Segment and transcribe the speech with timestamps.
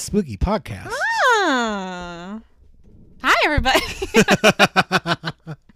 [0.00, 0.90] spooky podcast.
[0.92, 2.40] Ah.
[3.22, 3.80] Hi, everybody.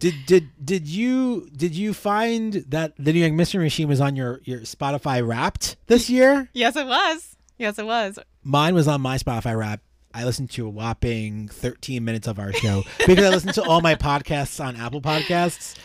[0.00, 4.16] Did did did you did you find that the New York Mystery Machine was on
[4.16, 6.50] your your Spotify Wrapped this year?
[6.52, 7.36] yes, it was.
[7.56, 8.18] Yes, it was.
[8.42, 9.80] Mine was on my Spotify Wrap.
[10.12, 13.80] I listened to a whopping 13 minutes of our show because I listened to all
[13.80, 15.78] my podcasts on Apple Podcasts.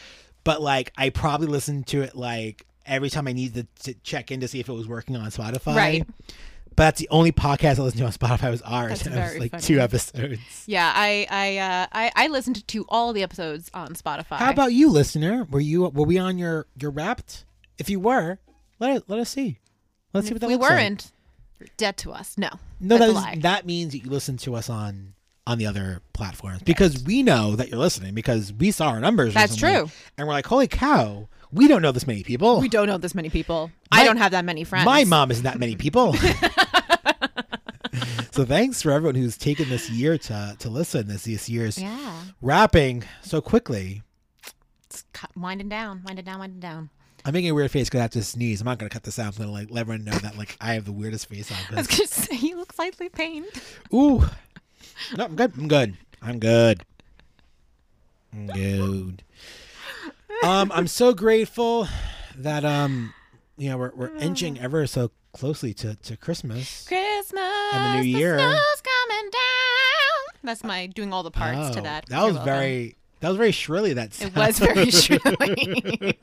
[0.44, 4.42] But like, I probably listened to it like every time I needed to check in
[4.42, 5.76] to see if it was working on Spotify.
[5.76, 6.08] Right.
[6.80, 8.90] But that's the only podcast I listened to on Spotify was ours.
[8.92, 9.64] That's and it was like funny.
[9.64, 10.64] two episodes.
[10.66, 14.38] Yeah, I I uh, I, I listened to all the episodes on Spotify.
[14.38, 15.46] How about you, listener?
[15.52, 17.44] Were you were we on your your Wrapped?
[17.80, 18.40] If you were,
[18.80, 19.60] let it, let us see.
[20.14, 21.12] Let's see what if that we weren't?
[21.60, 22.38] You're dead to us.
[22.38, 22.48] No.
[22.80, 23.36] No, that, lie.
[23.42, 27.58] that means that you listen to us on on the other platforms because we know
[27.58, 29.34] that you're listening because we saw our numbers.
[29.34, 29.92] That's recently, true.
[30.18, 32.62] and we're like, holy cow, we don't know this many people.
[32.62, 33.72] We don't know this many people.
[33.92, 34.86] My- I don't have that many friends.
[34.86, 36.14] My mom isn't that many people.
[38.32, 41.08] so thanks for everyone who's taken this year to to listen.
[41.08, 42.22] This this year's Yeah.
[42.42, 44.04] wrapping so quickly.
[44.86, 46.90] It's cut, winding down, winding down, winding down.
[47.26, 48.62] I'm making a weird face because I have to sneeze.
[48.62, 49.34] I'm not gonna cut this out.
[49.36, 51.58] I'm gonna like let everyone know that like I have the weirdest face on.
[51.72, 53.48] I was gonna say you look slightly pained.
[53.94, 54.24] Ooh.
[55.18, 55.54] No, I'm good.
[55.58, 55.98] I'm good.
[56.22, 56.84] I'm good.
[58.34, 59.24] I'm good.
[60.44, 61.88] Um, I'm so grateful
[62.38, 63.14] that um,
[63.58, 66.88] you know, we're we're inching ever so closely to to Christmas.
[66.88, 68.38] Christmas And the new year.
[68.40, 70.40] snow's coming down.
[70.44, 72.06] That's my doing all the parts to Oh, that.
[72.08, 72.46] That You're was welcome.
[72.54, 73.94] very that was very shrilly.
[73.94, 74.36] That It sound.
[74.36, 76.18] was very shrilly.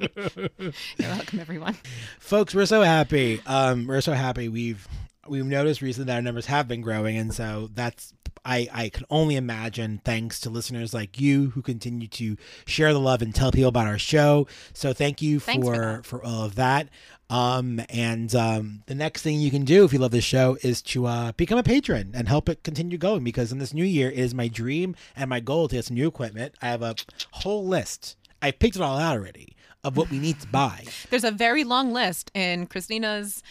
[0.96, 1.76] You're welcome, everyone.
[2.18, 2.54] folks.
[2.54, 3.40] We're so happy.
[3.46, 4.48] Um, we're so happy.
[4.48, 4.88] We've
[5.28, 8.12] we've noticed recently that our numbers have been growing, and so that's
[8.44, 13.00] I I can only imagine thanks to listeners like you who continue to share the
[13.00, 14.46] love and tell people about our show.
[14.72, 16.88] So thank you for for for all of that.
[17.28, 20.80] Um, and um, the next thing you can do if you love this show is
[20.82, 23.24] to uh, become a patron and help it continue going.
[23.24, 25.96] Because in this new year, it is my dream and my goal to get some
[25.96, 26.54] new equipment.
[26.62, 26.94] I have a
[27.32, 28.16] whole list.
[28.40, 30.84] I picked it all out already of what we need to buy.
[31.10, 33.42] There's a very long list in Christina's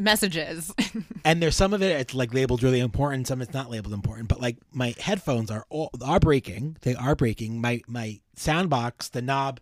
[0.00, 0.72] messages.
[1.24, 4.28] and there's some of it it's like labeled really important some it's not labeled important
[4.28, 9.08] but like my headphones are all are breaking they are breaking my my sound box
[9.08, 9.60] the knob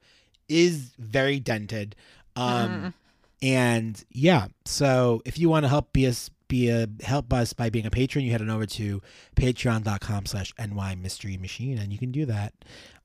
[0.49, 1.94] is very dented
[2.37, 2.94] um
[3.43, 7.69] and yeah so if you want to help be us be a help us by
[7.69, 9.03] being a patron you head on over to
[9.37, 12.55] patreon.com slash ny mystery machine and you can do that.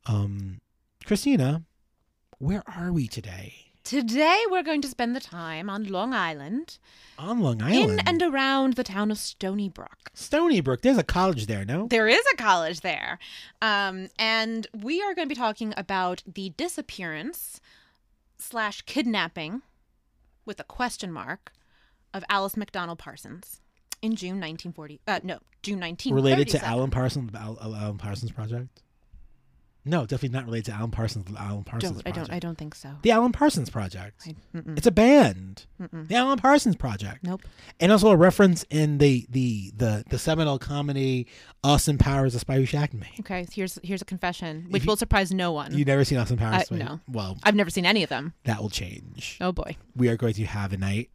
[0.05, 0.61] Um
[1.05, 1.63] christina
[2.39, 6.77] where are we today Today we're going to spend the time on Long Island,
[7.19, 10.09] on long island in and around the town of Stony Brook.
[10.13, 13.19] stony brook there's a college there no There is a college there.
[13.61, 17.59] Um, and we are going to be talking about the disappearance
[18.38, 19.61] slash kidnapping
[20.45, 21.51] with a question mark
[22.13, 23.59] of Alice McDonnell Parsons
[24.01, 25.01] in June 1940.
[25.07, 26.15] Uh, no, June 1937.
[26.15, 28.82] related to Alan Parsons, the Al- Al- Alan Parsons project?
[29.85, 31.25] No, definitely not related to Alan Parsons.
[31.38, 32.31] Alan Parsons Don't, I don't.
[32.31, 32.91] I don't think so.
[33.01, 34.23] The Alan Parsons project.
[34.27, 34.35] I,
[34.77, 35.66] It's a band.
[35.81, 36.07] mm-mm.
[36.07, 37.41] The Alan Parsons project, Nope.
[37.81, 41.27] and also a reference in the the the the seminal comedy
[41.63, 43.07] Austin Powers: The Spy Who Shagged Me.
[43.19, 43.45] Okay.
[43.53, 45.77] Here's here's a confession, which you- will surprise no one.
[45.77, 46.71] You've never seen Austin Powers?
[46.71, 47.00] I- no.
[47.09, 48.33] Well, I've never seen any of them.
[48.45, 49.38] that will change.
[49.41, 49.75] Oh boy.
[49.95, 51.09] We are going to have a night.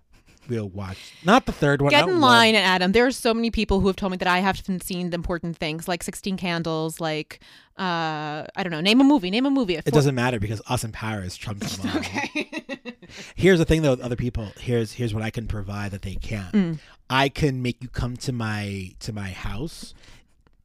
[0.48, 0.96] We'll watch
[1.26, 1.90] not the third one.
[1.90, 2.92] Get in line, Adam.
[2.92, 5.58] There are so many people who have told me that I haven't seen the important
[5.58, 7.40] things, like Sixteen Candles, like
[7.78, 8.80] uh, I don't know.
[8.80, 9.30] Name a movie.
[9.30, 9.76] Name a movie.
[9.76, 11.96] It doesn't matter because Austin Powers trumps them all.
[11.98, 12.50] Okay.
[13.36, 14.52] Here's the thing though, with other people.
[14.60, 16.52] Here's here's what I can provide that they can't.
[16.52, 16.78] Mm.
[17.08, 19.94] I can make you come to my to my house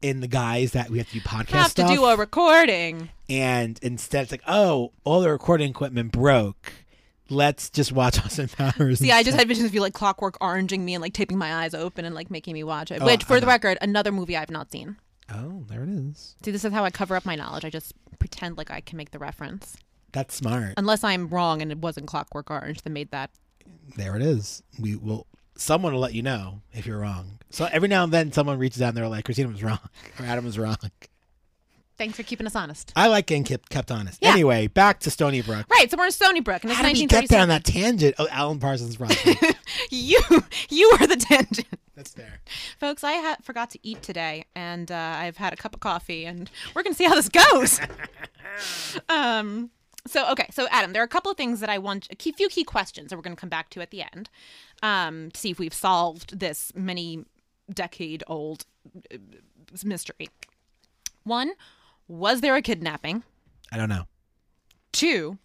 [0.01, 1.89] in the guise that we have to do podcast have stuff.
[1.89, 3.10] to do a recording.
[3.30, 6.74] and instead it's like, oh, all the recording equipment broke.
[7.30, 9.00] Let's just watch Austin Powers.
[9.00, 11.63] See, I just had visions of you like clockwork oranging me and like taping my
[11.63, 13.01] eyes open and like making me watch it.
[13.01, 14.98] Oh, Which, for the record, another movie I've not seen.
[15.31, 16.35] Oh, there it is.
[16.43, 17.63] See, this is how I cover up my knowledge.
[17.65, 19.77] I just pretend like I can make the reference,
[20.11, 20.73] That's smart.
[20.77, 23.29] unless I'm wrong and it wasn't Clockwork Orange that made that.
[23.95, 24.63] There it is.
[24.79, 25.27] We will.
[25.55, 27.39] Someone will let you know if you're wrong.
[27.51, 29.79] So every now and then, someone reaches out and they're like, "Christina was wrong,"
[30.19, 30.77] or "Adam was wrong."
[31.95, 32.91] Thanks for keeping us honest.
[32.95, 34.17] I like getting kept, kept honest.
[34.21, 34.31] Yeah.
[34.31, 35.67] Anyway, back to Stony Brook.
[35.69, 37.39] Right, so we're in Stony Brook, and it's How did we get 1937.
[37.39, 38.15] down that tangent?
[38.17, 39.27] Oh, Alan Parsons project.
[39.89, 40.19] You,
[40.69, 41.67] you were the tangent.
[41.95, 42.42] That's fair.
[42.80, 46.25] Folks, I ha- forgot to eat today, and uh, I've had a cup of coffee,
[46.25, 47.80] and we're gonna see how this goes.
[49.10, 49.72] um.
[50.06, 52.34] So okay, so Adam, there are a couple of things that I want, a key,
[52.34, 54.30] few key questions that we're gonna come back to at the end,
[54.81, 57.25] um, to see if we've solved this many
[57.74, 58.66] decade old
[59.13, 59.18] uh,
[59.86, 60.30] mystery.
[61.24, 61.54] One,
[62.07, 63.24] was there a kidnapping?
[63.72, 64.04] I don't know.
[64.92, 65.38] Two,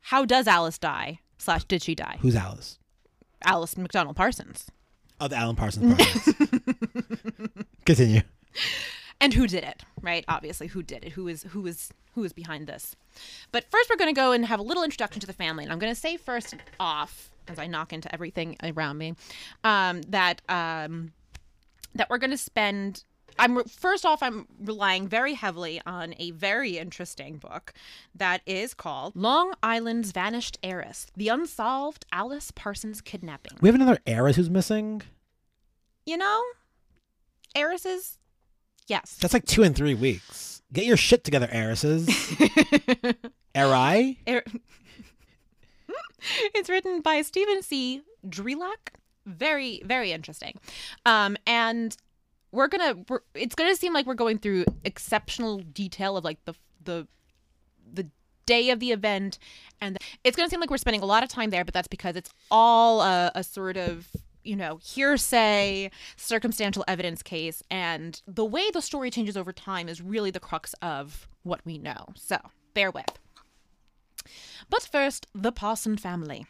[0.00, 1.20] how does Alice die?
[1.38, 2.18] slash did she die?
[2.20, 2.78] Who's Alice?
[3.44, 4.66] Alice McDonnell Parsons.
[5.20, 6.28] Oh, the Alan Parsons Project.
[7.86, 8.20] Continue.
[9.20, 12.32] and who did it right obviously who did it who is who is who is
[12.32, 12.96] behind this
[13.52, 15.72] but first we're going to go and have a little introduction to the family and
[15.72, 19.14] i'm going to say first off as i knock into everything around me
[19.64, 21.12] um, that um,
[21.94, 23.04] that we're going to spend
[23.38, 27.72] i'm first off i'm relying very heavily on a very interesting book
[28.14, 33.98] that is called long island's vanished heiress the unsolved alice parsons kidnapping We have another
[34.06, 35.02] heiress who's missing.
[36.04, 36.42] you know
[37.54, 38.18] heiresses
[38.86, 40.62] yes That's like two and three weeks.
[40.72, 42.08] Get your shit together, heiresses.
[43.54, 44.18] Eri?
[44.28, 44.42] Er-
[46.54, 48.02] it's written by Steven C.
[48.26, 48.90] Drielak.
[49.24, 50.54] Very, very interesting.
[51.04, 51.96] Um, and
[52.52, 52.96] we're gonna.
[53.08, 57.06] We're, it's gonna seem like we're going through exceptional detail of like the the
[57.92, 58.08] the
[58.46, 59.38] day of the event,
[59.80, 61.64] and it's gonna seem like we're spending a lot of time there.
[61.64, 64.08] But that's because it's all a, a sort of
[64.44, 70.00] you know hearsay, circumstantial evidence case, and the way the story changes over time is
[70.00, 72.06] really the crux of what we know.
[72.14, 72.38] So
[72.74, 73.18] bear with.
[74.68, 76.46] But first, the Parson family.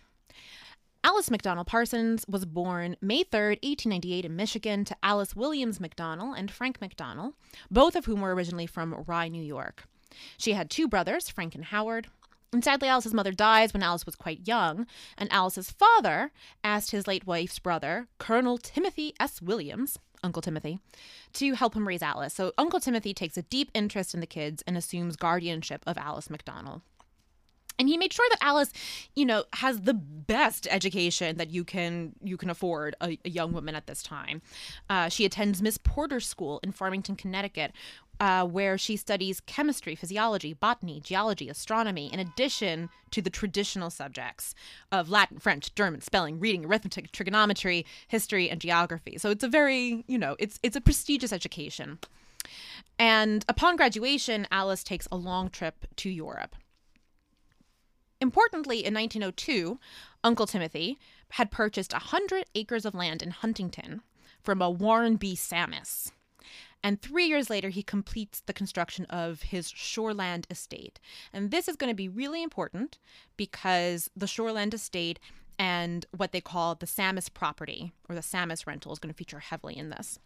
[1.06, 6.50] Alice McDonnell Parsons was born May 3, 1898, in Michigan to Alice Williams McDonnell and
[6.50, 7.34] Frank McDonnell,
[7.70, 9.84] both of whom were originally from Rye, New York.
[10.36, 12.08] She had two brothers, Frank and Howard.
[12.52, 14.84] And sadly, Alice's mother dies when Alice was quite young,
[15.16, 16.32] and Alice's father
[16.64, 19.40] asked his late wife's brother, Colonel Timothy S.
[19.40, 20.80] Williams, Uncle Timothy,
[21.34, 22.34] to help him raise Alice.
[22.34, 26.26] So Uncle Timothy takes a deep interest in the kids and assumes guardianship of Alice
[26.26, 26.82] McDonnell.
[27.78, 28.72] And he made sure that Alice,
[29.14, 33.52] you know, has the best education that you can you can afford a, a young
[33.52, 34.42] woman at this time.
[34.88, 37.72] Uh, she attends Miss Porter School in Farmington, Connecticut,
[38.20, 44.54] uh, where she studies chemistry, physiology, botany, geology, astronomy, in addition to the traditional subjects
[44.90, 49.18] of Latin, French, German, spelling, reading, arithmetic, trigonometry, history, and geography.
[49.18, 51.98] So it's a very, you know, it's it's a prestigious education.
[52.98, 56.56] And upon graduation, Alice takes a long trip to Europe.
[58.20, 59.78] Importantly, in 1902,
[60.24, 60.98] Uncle Timothy
[61.30, 64.02] had purchased 100 acres of land in Huntington
[64.42, 65.34] from a Warren B.
[65.34, 66.12] Sammis.
[66.82, 71.00] And three years later, he completes the construction of his shoreland estate.
[71.32, 72.98] And this is going to be really important
[73.36, 75.18] because the shoreland estate
[75.58, 79.40] and what they call the Sammis property or the Sammis rental is going to feature
[79.40, 80.18] heavily in this.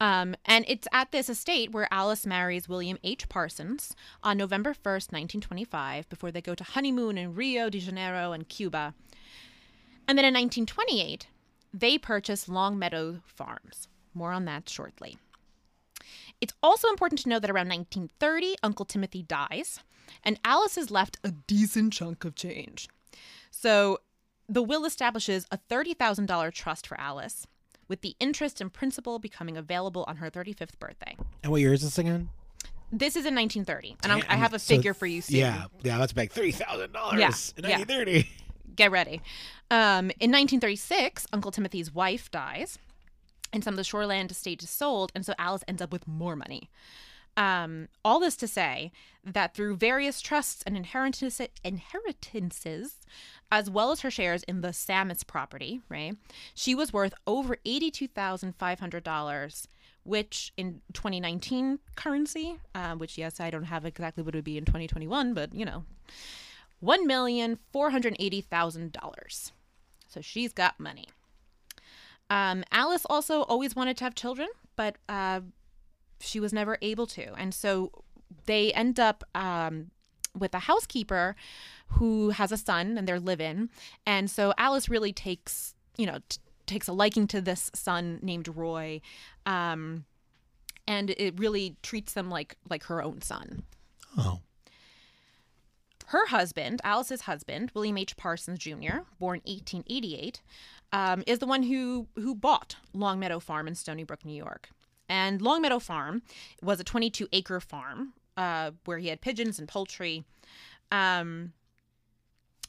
[0.00, 3.28] Um, and it's at this estate where Alice marries William H.
[3.28, 8.48] Parsons on November 1st, 1925, before they go to honeymoon in Rio de Janeiro and
[8.48, 8.94] Cuba.
[10.06, 11.28] And then in 1928,
[11.72, 13.88] they purchase Longmeadow Farms.
[14.14, 15.18] More on that shortly.
[16.40, 19.80] It's also important to know that around 1930, Uncle Timothy dies,
[20.22, 22.88] and Alice is left a decent chunk of change.
[23.50, 24.00] So
[24.48, 27.46] the will establishes a $30,000 trust for Alice
[27.88, 31.16] with the interest and principal becoming available on her 35th birthday.
[31.42, 32.28] And what year is this again?
[32.92, 35.38] This is in 1930, and I'm, I have a so figure for you soon.
[35.38, 36.30] Yeah, yeah, that's big.
[36.30, 37.30] Thirty thousand dollars Yeah,
[37.64, 37.76] in yeah.
[37.78, 38.28] nineteen thirty.
[38.76, 39.22] Get ready.
[39.70, 42.78] Um, in 1936, Uncle Timothy's wife dies,
[43.52, 46.36] and some of the shoreland estate is sold, and so Alice ends up with more
[46.36, 46.70] money.
[47.36, 48.92] Um, all this to say
[49.24, 52.96] that through various trusts and inheritance, inheritances,
[53.52, 56.16] as well as her shares in the Sammis property, right,
[56.54, 59.68] she was worth over eighty-two thousand five hundred dollars,
[60.04, 64.56] which in 2019 currency, uh, which yes, I don't have exactly what it would be
[64.58, 65.84] in 2021, but you know,
[66.80, 69.52] one million four hundred eighty thousand dollars.
[70.08, 71.08] So she's got money.
[72.30, 75.40] Um, Alice also always wanted to have children, but uh,
[76.20, 77.90] she was never able to, and so
[78.46, 79.90] they end up um,
[80.38, 81.36] with a housekeeper
[81.88, 83.70] who has a son, and they're live-in,
[84.06, 88.48] and so Alice really takes, you know, t- takes a liking to this son named
[88.48, 89.00] Roy,
[89.46, 90.04] um,
[90.88, 93.62] and it really treats them like like her own son.
[94.18, 94.40] Oh,
[96.06, 98.16] Her husband, Alice's husband, William H.
[98.16, 100.40] Parsons Jr., born 1888,
[100.92, 104.70] um, is the one who who bought Longmeadow Farm in Stony Brook, New York.
[105.08, 106.22] And Longmeadow Farm
[106.62, 110.24] was a 22 acre farm uh, where he had pigeons and poultry.
[110.90, 111.52] Um,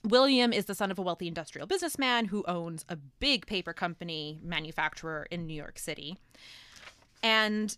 [0.03, 4.39] William is the son of a wealthy industrial businessman who owns a big paper company
[4.43, 6.17] manufacturer in New York City.
[7.23, 7.75] And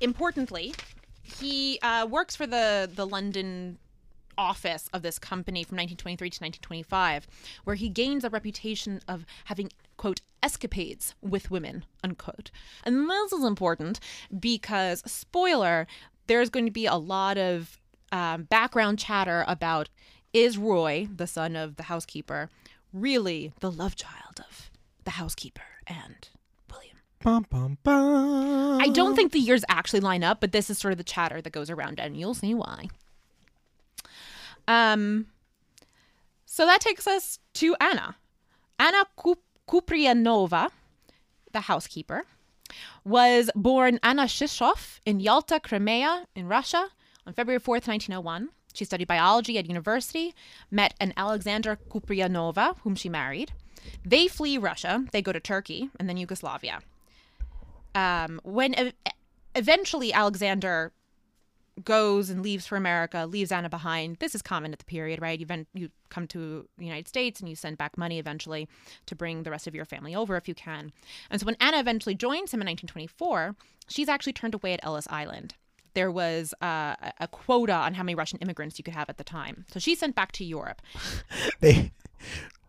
[0.00, 0.74] importantly,
[1.22, 3.78] he uh, works for the the London
[4.38, 7.26] office of this company from 1923 to 1925,
[7.64, 12.50] where he gains a reputation of having quote escapades with women unquote.
[12.84, 14.00] And this is important
[14.38, 15.86] because spoiler,
[16.26, 17.78] there's going to be a lot of
[18.10, 19.88] um, background chatter about
[20.32, 22.48] is Roy, the son of the housekeeper,
[22.92, 24.70] really the love child of
[25.04, 26.28] the housekeeper and
[26.70, 26.96] William?
[27.22, 28.80] Bum, bum, bum.
[28.80, 31.40] I don't think the years actually line up, but this is sort of the chatter
[31.40, 32.88] that goes around, and you'll see why.
[34.68, 35.26] Um,
[36.46, 38.16] so that takes us to Anna.
[38.78, 40.68] Anna Kup- Kuprianova,
[41.52, 42.24] the housekeeper,
[43.04, 46.88] was born Anna Shishov in Yalta, Crimea, in Russia,
[47.26, 48.48] on February 4th, 1901.
[48.74, 50.34] She studied biology at university,
[50.70, 53.52] met an Alexander Kuprianova, whom she married.
[54.04, 55.04] They flee Russia.
[55.12, 56.80] They go to Turkey and then Yugoslavia.
[57.94, 58.94] Um, when ev-
[59.54, 60.92] eventually Alexander
[61.84, 64.16] goes and leaves for America, leaves Anna behind.
[64.20, 65.38] This is common at the period, right?
[65.40, 68.68] You, ven- you come to the United States and you send back money eventually
[69.06, 70.92] to bring the rest of your family over if you can.
[71.30, 73.56] And so when Anna eventually joins him in 1924,
[73.88, 75.54] she's actually turned away at Ellis Island.
[75.94, 79.24] There was uh, a- quota on how many Russian immigrants you could have at the
[79.24, 79.64] time.
[79.72, 80.82] So she's sent back to Europe.
[81.60, 81.92] They,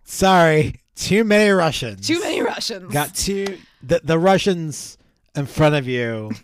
[0.04, 2.08] sorry, too many Russians.
[2.08, 2.92] Too many Russians.
[2.94, 3.58] Got two.
[3.82, 4.98] The the Russians
[5.36, 6.32] in front of you.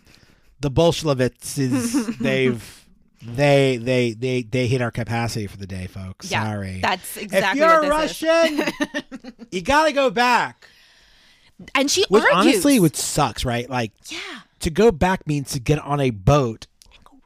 [0.60, 2.86] The Bolsheviks is they've
[3.22, 6.30] they they they they hit our capacity for the day, folks.
[6.30, 6.80] yeah, Sorry.
[6.80, 8.28] That's exactly if you're what this is.
[8.28, 10.68] Russian, you gotta go back.
[11.74, 12.54] And she Which argues.
[12.54, 13.68] honestly, which sucks, right?
[13.68, 14.18] Like yeah.
[14.60, 16.66] to go back means to get on a boat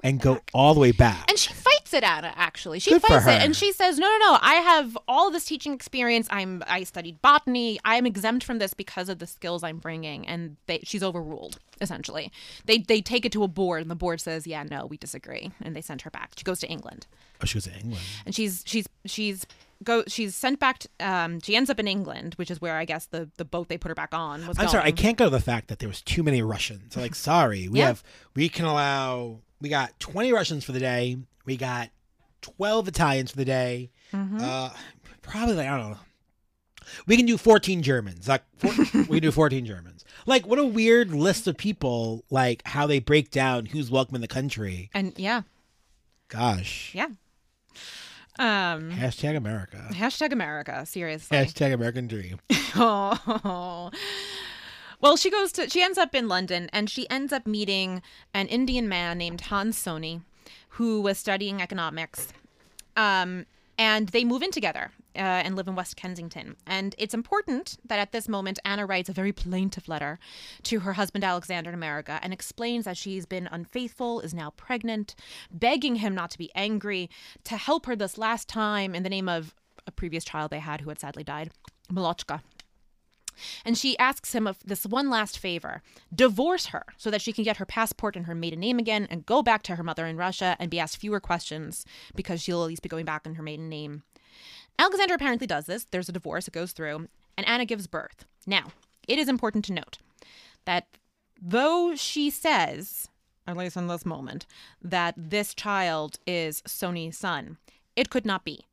[0.02, 1.24] and go all the way back.
[1.28, 1.52] And she
[1.94, 2.32] it, Anna.
[2.36, 4.38] Actually, she Good fights it, and she says, "No, no, no!
[4.42, 6.26] I have all this teaching experience.
[6.30, 7.78] I'm I studied botany.
[7.84, 11.58] I am exempt from this because of the skills I'm bringing." And they, she's overruled.
[11.80, 12.30] Essentially,
[12.66, 15.50] they they take it to a board, and the board says, "Yeah, no, we disagree,"
[15.62, 16.32] and they send her back.
[16.36, 17.06] She goes to England,
[17.42, 18.02] oh, she was in England.
[18.26, 19.46] and she's she's she's
[19.82, 20.78] go she's sent back.
[20.80, 23.68] To, um, she ends up in England, which is where I guess the the boat
[23.68, 24.58] they put her back on was.
[24.58, 26.96] I'm sorry, I can't go to the fact that there was too many Russians.
[26.96, 27.88] Like, sorry, we Yeah.
[27.88, 28.02] have
[28.34, 31.16] we can allow we got 20 Russians for the day.
[31.44, 31.90] We got
[32.42, 33.90] 12 Italians for the day.
[34.12, 34.38] Mm-hmm.
[34.40, 34.70] Uh,
[35.22, 35.98] probably like I don't know.
[37.06, 38.28] We can do 14 Germans.
[38.28, 38.72] Like four,
[39.08, 40.04] we can do 14 Germans.
[40.26, 42.24] Like what a weird list of people.
[42.30, 44.90] Like how they break down who's welcome in the country.
[44.94, 45.42] And yeah,
[46.28, 46.92] Gosh.
[46.94, 47.08] yeah.
[48.36, 49.86] Um, Hashtag America.
[49.92, 50.84] hashtag America.
[50.86, 51.36] Seriously.
[51.36, 52.40] Hashtag American Dream.
[52.76, 53.90] Oh.
[55.00, 58.00] Well, she goes to she ends up in London and she ends up meeting
[58.32, 60.22] an Indian man named Hans Soni
[60.74, 62.28] who was studying economics.
[62.96, 66.56] Um and they move in together uh, and live in West Kensington.
[66.66, 70.18] And it's important that at this moment, Anna writes a very plaintive letter
[70.64, 75.14] to her husband Alexander in America and explains that she's been unfaithful, is now pregnant,
[75.50, 77.10] begging him not to be angry,
[77.44, 79.54] to help her this last time in the name of
[79.86, 81.50] a previous child they had who had sadly died,
[81.92, 82.40] Malochka.
[83.64, 85.82] And she asks him of this one last favor
[86.14, 89.26] divorce her so that she can get her passport and her maiden name again and
[89.26, 92.68] go back to her mother in Russia and be asked fewer questions because she'll at
[92.68, 94.02] least be going back in her maiden name.
[94.78, 95.86] Alexander apparently does this.
[95.90, 98.24] There's a divorce, it goes through, and Anna gives birth.
[98.46, 98.72] Now,
[99.06, 99.98] it is important to note
[100.64, 100.86] that
[101.40, 103.08] though she says,
[103.46, 104.46] at least in this moment,
[104.82, 107.58] that this child is Soni's son,
[107.96, 108.66] it could not be.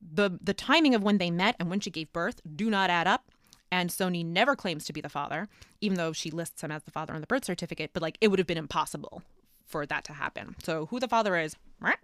[0.00, 3.06] The the timing of when they met and when she gave birth do not add
[3.06, 3.30] up.
[3.72, 5.48] And Soni never claims to be the father,
[5.80, 8.28] even though she lists him as the father on the birth certificate, but like it
[8.28, 9.22] would have been impossible
[9.64, 10.56] for that to happen.
[10.62, 11.98] So who the father is, right?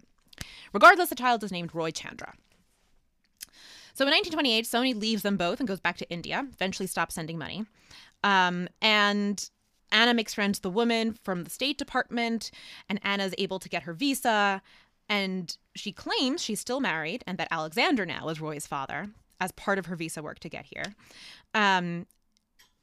[0.73, 2.33] Regardless, the child is named Roy Chandra.
[3.93, 7.37] So in 1928, Soni leaves them both and goes back to India, eventually stops sending
[7.37, 7.65] money.
[8.23, 9.49] Um, and
[9.91, 12.51] Anna makes friends with the woman from the State Department,
[12.89, 14.61] and Anna's able to get her visa.
[15.09, 19.09] And she claims she's still married and that Alexander now is Roy's father
[19.39, 20.93] as part of her visa work to get here.
[21.53, 22.05] Um,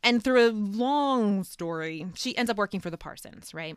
[0.05, 3.75] and through a long story, she ends up working for the Parsons, right?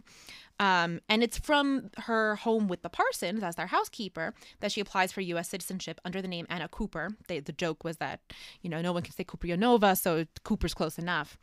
[0.60, 5.14] Um, and it's from her home with the Parsons as their housekeeper that she applies
[5.14, 5.48] for U.S.
[5.48, 7.12] citizenship under the name Anna Cooper.
[7.30, 8.20] They, the joke was that,
[8.62, 11.38] you know, no one can say Kuprianova, so Cooper's close enough.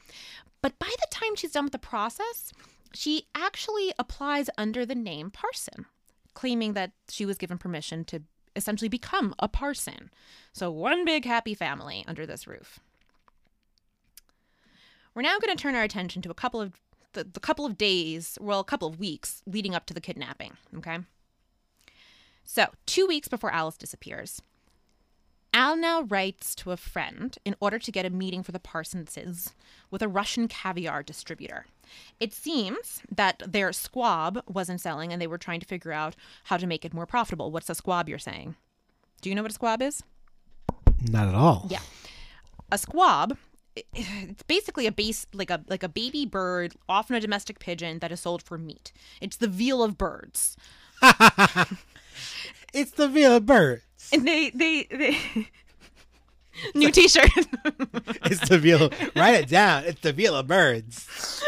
[0.60, 2.52] But by the time she's done with the process,
[2.94, 5.86] she actually applies under the name Parson,
[6.34, 8.22] claiming that she was given permission to
[8.56, 10.10] essentially become a parson.
[10.52, 12.80] So one big happy family under this roof.
[15.14, 16.80] We're now going to turn our attention to a couple of
[17.12, 20.56] the, the couple of days, well, a couple of weeks leading up to the kidnapping.
[20.76, 20.98] Okay.
[22.44, 24.42] So, two weeks before Alice disappears,
[25.54, 29.54] Al now writes to a friend in order to get a meeting for the Parsonses
[29.90, 31.66] with a Russian caviar distributor.
[32.20, 36.56] It seems that their squab wasn't selling and they were trying to figure out how
[36.56, 37.50] to make it more profitable.
[37.50, 38.56] What's a squab you're saying?
[39.20, 40.02] Do you know what a squab is?
[41.10, 41.66] Not at all.
[41.70, 41.80] Yeah.
[42.70, 43.36] A squab
[43.92, 48.12] it's basically a base like a like a baby bird, often a domestic pigeon that
[48.12, 48.92] is sold for meat.
[49.20, 50.56] It's the veal of birds.
[52.74, 53.84] It's the veal of birds.
[54.12, 55.48] and they they they
[56.74, 57.30] new T-shirt.
[58.26, 58.90] It's the Vila.
[59.14, 59.84] Write it down.
[59.84, 61.42] It's the Vila birds.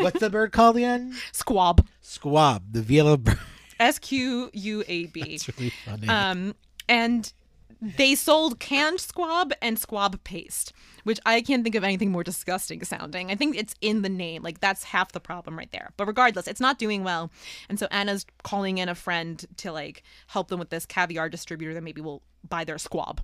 [0.00, 1.14] What's the bird called again?
[1.32, 1.86] Squab.
[2.00, 2.72] Squab.
[2.72, 3.38] The Vila bird.
[3.78, 5.20] S Q U A B.
[5.34, 6.08] It's really funny.
[6.08, 6.54] Um,
[6.88, 7.32] and
[7.80, 12.82] they sold canned squab and squab paste, which I can't think of anything more disgusting
[12.84, 13.30] sounding.
[13.30, 14.42] I think it's in the name.
[14.42, 15.90] Like that's half the problem right there.
[15.96, 17.30] But regardless, it's not doing well.
[17.68, 21.74] And so Anna's calling in a friend to like help them with this caviar distributor
[21.74, 23.20] that maybe will buy their squab.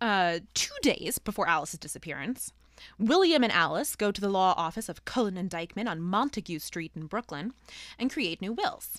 [0.00, 2.52] Uh, two days before Alice's disappearance,
[2.98, 6.92] William and Alice go to the law office of Cullen and Dykman on Montague Street
[6.94, 7.52] in Brooklyn
[7.98, 8.98] and create new wills.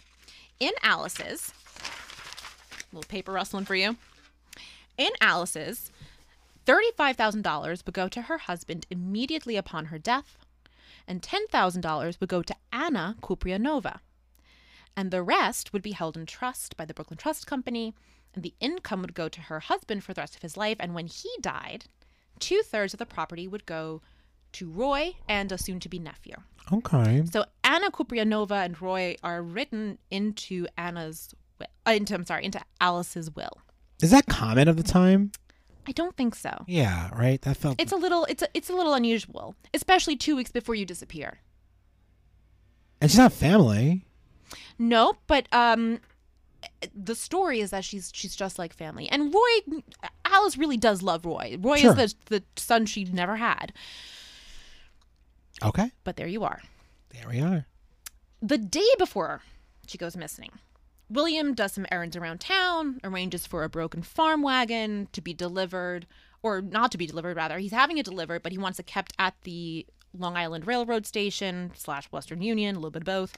[0.59, 1.53] In Alice's,
[2.91, 3.97] little paper rustling for you.
[4.97, 5.91] In Alice's,
[6.65, 10.37] $35,000 would go to her husband immediately upon her death,
[11.07, 13.99] and $10,000 would go to Anna Kuprianova.
[14.95, 17.95] And the rest would be held in trust by the Brooklyn Trust Company,
[18.33, 20.77] and the income would go to her husband for the rest of his life.
[20.79, 21.85] And when he died,
[22.39, 24.01] two thirds of the property would go
[24.53, 26.35] to Roy and a soon to be nephew.
[26.73, 27.23] okay.
[27.31, 32.61] So Anna Kuprianova and Roy are written into Anna's will, uh, into I'm sorry, into
[32.79, 33.61] Alice's will.
[34.01, 35.31] Is that common of the time?
[35.87, 36.63] I don't think so.
[36.67, 37.41] Yeah, right.
[37.41, 37.79] That felt.
[37.81, 41.39] It's a little it's a, it's a little unusual, especially 2 weeks before you disappear.
[43.01, 44.05] and she's not family.
[44.77, 45.99] No, but um
[46.95, 49.07] the story is that she's she's just like family.
[49.09, 49.81] And Roy
[50.25, 51.57] Alice really does love Roy.
[51.59, 51.99] Roy Sure.
[51.99, 53.73] is the the son she never had.
[55.63, 55.91] Okay.
[56.03, 56.61] But there you are.
[57.09, 57.65] There we are.
[58.41, 59.41] the day before
[59.85, 60.49] she goes missing,
[61.09, 66.07] William does some errands around town, arranges for a broken farm wagon to be delivered,
[66.41, 67.59] or not to be delivered, rather.
[67.59, 69.85] He's having it delivered, but he wants it kept at the
[70.17, 73.35] Long Island Railroad Station slash Western Union, a little bit of both.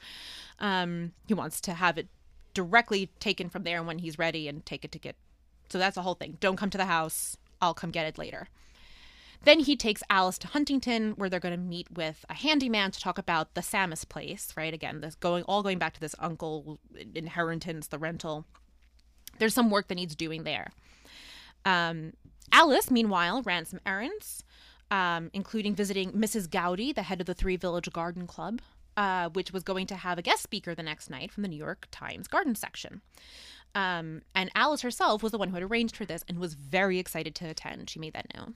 [0.60, 2.08] Um, he wants to have it
[2.54, 5.16] directly taken from there when he's ready and take it to get.
[5.68, 6.38] So that's the whole thing.
[6.40, 7.36] Don't come to the house.
[7.60, 8.48] I'll come get it later.
[9.44, 13.00] Then he takes Alice to Huntington, where they're going to meet with a handyman to
[13.00, 14.54] talk about the Sammis place.
[14.56, 16.78] Right again, this going all going back to this uncle
[17.14, 18.46] inheritance, the rental.
[19.38, 20.70] There's some work that needs doing there.
[21.64, 22.14] Um,
[22.52, 24.44] Alice, meanwhile, ran some errands,
[24.90, 26.48] um, including visiting Mrs.
[26.48, 28.60] Gowdy, the head of the Three Village Garden Club,
[28.96, 31.56] uh, which was going to have a guest speaker the next night from the New
[31.56, 33.00] York Times garden section.
[33.74, 36.98] Um, and Alice herself was the one who had arranged for this and was very
[36.98, 37.90] excited to attend.
[37.90, 38.54] She made that known.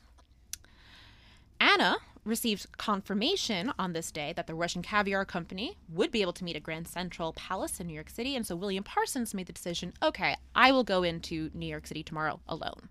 [1.60, 6.44] Anna received confirmation on this day that the Russian Caviar Company would be able to
[6.44, 9.52] meet at Grand Central Palace in New York City, and so William Parsons made the
[9.52, 12.90] decision okay, I will go into New York City tomorrow alone.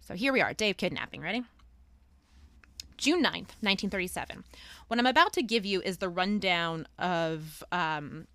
[0.00, 1.20] So here we are, day of kidnapping.
[1.20, 1.44] Ready?
[2.98, 4.44] June 9th, 1937.
[4.88, 8.26] What I'm about to give you is the rundown of um,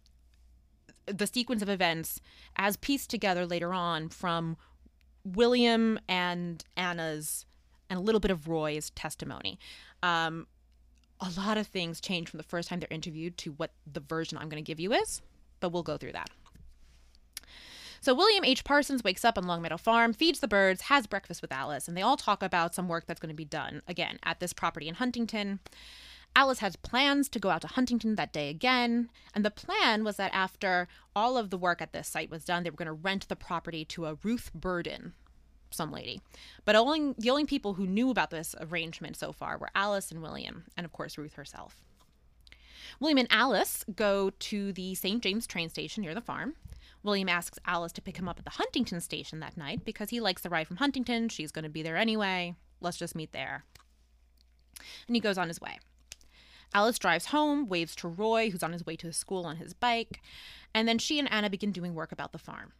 [1.06, 2.19] the sequence of events
[2.56, 4.58] as pieced together later on from
[5.23, 7.45] William and Anna's
[7.89, 9.60] and a little bit of Roy's testimony.
[10.02, 10.47] Um,
[11.19, 14.38] a lot of things change from the first time they're interviewed to what the version
[14.38, 15.21] I'm going to give you is,
[15.60, 16.30] but we'll go through that.
[18.03, 18.65] So William H.
[18.65, 22.01] Parsons wakes up on Longmeadow Farm, feeds the birds, has breakfast with Alice, and they
[22.01, 24.95] all talk about some work that's going to be done again at this property in
[24.95, 25.61] Huntington.
[26.35, 30.17] Alice has plans to go out to Huntington that day again, and the plan was
[30.17, 32.91] that after all of the work at this site was done, they were going to
[32.91, 35.13] rent the property to a Ruth Burden,
[35.71, 36.19] some lady.
[36.65, 40.21] But only the only people who knew about this arrangement so far were Alice and
[40.21, 41.81] William, and of course Ruth herself.
[42.99, 45.23] William and Alice go to the St.
[45.23, 46.55] James train station near the farm.
[47.03, 50.19] William asks Alice to pick him up at the Huntington station that night because he
[50.19, 51.29] likes the ride from Huntington.
[51.29, 52.55] She's going to be there anyway.
[52.79, 53.65] Let's just meet there.
[55.07, 55.79] And he goes on his way.
[56.73, 60.21] Alice drives home, waves to Roy, who's on his way to school on his bike,
[60.73, 62.73] and then she and Anna begin doing work about the farm.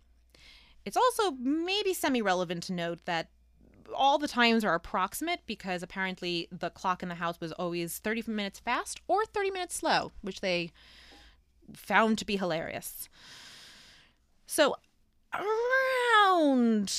[0.84, 3.30] It's also maybe semi relevant to note that
[3.96, 8.24] all the times are approximate because apparently the clock in the house was always 30
[8.28, 10.72] minutes fast or 30 minutes slow, which they
[11.74, 13.08] found to be hilarious.
[14.46, 14.76] So
[15.34, 16.92] around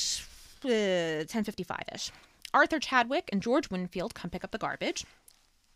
[0.64, 2.10] uh, 10:55ish,
[2.52, 5.04] Arthur Chadwick and George Winfield come pick up the garbage.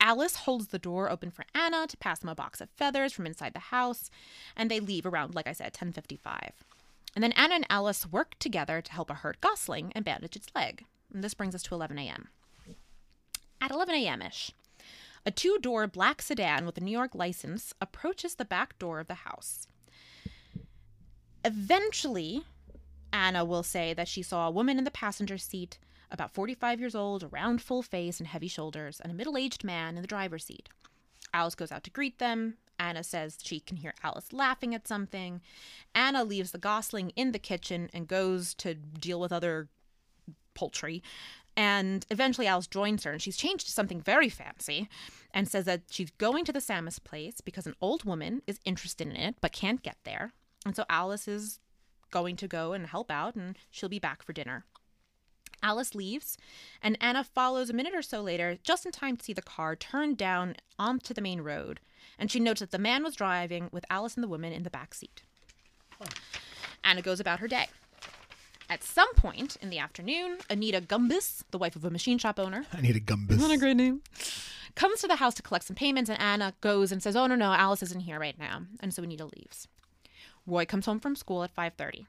[0.01, 3.27] Alice holds the door open for Anna to pass them a box of feathers from
[3.27, 4.11] inside the house,
[4.57, 6.53] and they leave around, like I said, 10:55.
[7.15, 10.55] And then Anna and Alice work together to help a hurt gosling and bandage its
[10.55, 10.85] leg.
[11.13, 12.29] And this brings us to 11 a.m.
[13.61, 14.23] At 11 a.m.
[14.23, 14.53] ish,
[15.27, 19.09] a two door black sedan with a New York license approaches the back door of
[19.09, 19.67] the house.
[21.45, 22.45] Eventually,
[23.13, 25.79] Anna will say that she saw a woman in the passenger seat,
[26.11, 29.65] about 45 years old, a round, full face, and heavy shoulders, and a middle aged
[29.65, 30.69] man in the driver's seat.
[31.33, 35.41] Alice goes out to greet them, Anna says she can hear Alice laughing at something.
[35.95, 39.69] Anna leaves the Gosling in the kitchen and goes to deal with other
[40.55, 41.03] poultry.
[41.57, 44.89] And eventually Alice joins her and she's changed to something very fancy
[45.35, 49.09] and says that she's going to the Sammis place because an old woman is interested
[49.09, 50.33] in it but can't get there.
[50.69, 51.61] And so Alice is
[52.11, 54.67] going to go and help out and she'll be back for dinner.
[55.63, 56.37] Alice leaves,
[56.83, 59.75] and Anna follows a minute or so later, just in time to see the car
[59.75, 61.81] turn down onto the main road.
[62.19, 64.69] And she notes that the man was driving with Alice and the woman in the
[64.69, 65.23] back seat.
[66.85, 67.69] Anna goes about her day.
[68.69, 72.67] At some point in the afternoon, Anita Gumbus, the wife of a machine shop owner,
[72.75, 73.41] I need a gumbus.
[73.41, 74.03] not a great name,
[74.75, 77.37] comes to the house to collect some payments, and Anna goes and says, "Oh no,
[77.37, 79.67] no, Alice isn't here right now," and so Anita leaves.
[80.49, 82.07] Roy comes home from school at 5:30.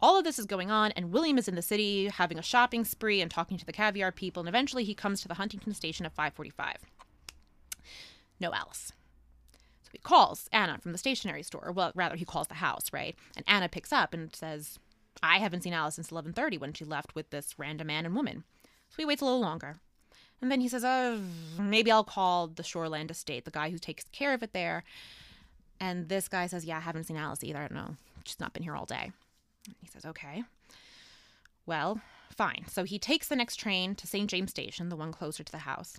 [0.00, 2.84] All of this is going on, and William is in the city having a shopping
[2.84, 6.06] spree and talking to the caviar people, and eventually he comes to the Huntington station
[6.06, 6.76] at 5:45.
[8.38, 8.92] No Alice.
[9.82, 11.72] So he calls Anna from the stationery store.
[11.72, 13.16] Well, rather, he calls the house, right?
[13.36, 14.78] And Anna picks up and says,
[15.22, 18.44] I haven't seen Alice since 11:30 when she left with this random man and woman.
[18.90, 19.80] So he waits a little longer.
[20.40, 21.22] And then he says, "Oh,
[21.58, 24.84] maybe I'll call the Shoreland Estate, the guy who takes care of it there."
[25.84, 27.58] And this guy says, "Yeah, I haven't seen Alice either.
[27.58, 27.96] I don't know.
[28.24, 29.12] She's not been here all day."
[29.66, 30.44] And he says, "Okay.
[31.66, 34.30] Well, fine." So he takes the next train to St.
[34.30, 35.98] James Station, the one closer to the house,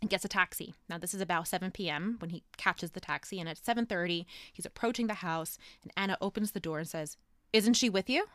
[0.00, 0.74] and gets a taxi.
[0.88, 2.18] Now this is about 7 p.m.
[2.20, 6.52] when he catches the taxi, and at 7:30 he's approaching the house, and Anna opens
[6.52, 7.16] the door and says,
[7.52, 8.28] "Isn't she with you?"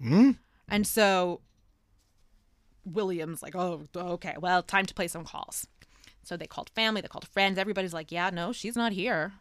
[0.00, 0.30] Hmm?
[0.66, 1.42] And so
[2.86, 5.66] William's like, oh, okay, well, time to play some calls.
[6.22, 7.58] So they called family, they called friends.
[7.58, 9.32] Everybody's like, yeah, no, she's not here.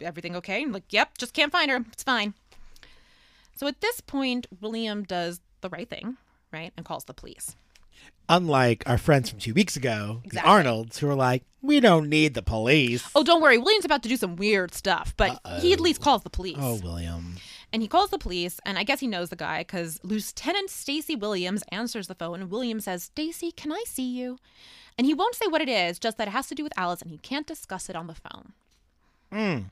[0.00, 0.62] Everything okay?
[0.62, 1.84] I'm like, yep, just can't find her.
[1.92, 2.34] It's fine.
[3.56, 6.16] So at this point, William does the right thing,
[6.52, 6.72] right?
[6.76, 7.56] And calls the police.
[8.28, 10.40] Unlike our friends from two weeks ago, Exactly.
[10.42, 13.08] the Arnolds, who were like, we don't need the police.
[13.14, 13.56] Oh, don't worry.
[13.56, 16.56] William's about to do some weird stuff, but he at least calls the police.
[16.60, 17.36] Oh, William.
[17.72, 21.14] And he calls the police, and I guess he knows the guy because Lieutenant Stacy
[21.16, 24.38] Williams answers the phone, and William says, Stacy, can I see you?
[24.98, 27.02] And he won't say what it is, just that it has to do with Alice,
[27.02, 28.52] and he can't discuss it on the phone.
[29.30, 29.70] Mm.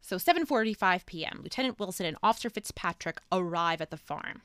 [0.00, 1.40] So 7:45 p.m.
[1.42, 4.42] Lieutenant Wilson and Officer Fitzpatrick arrive at the farm.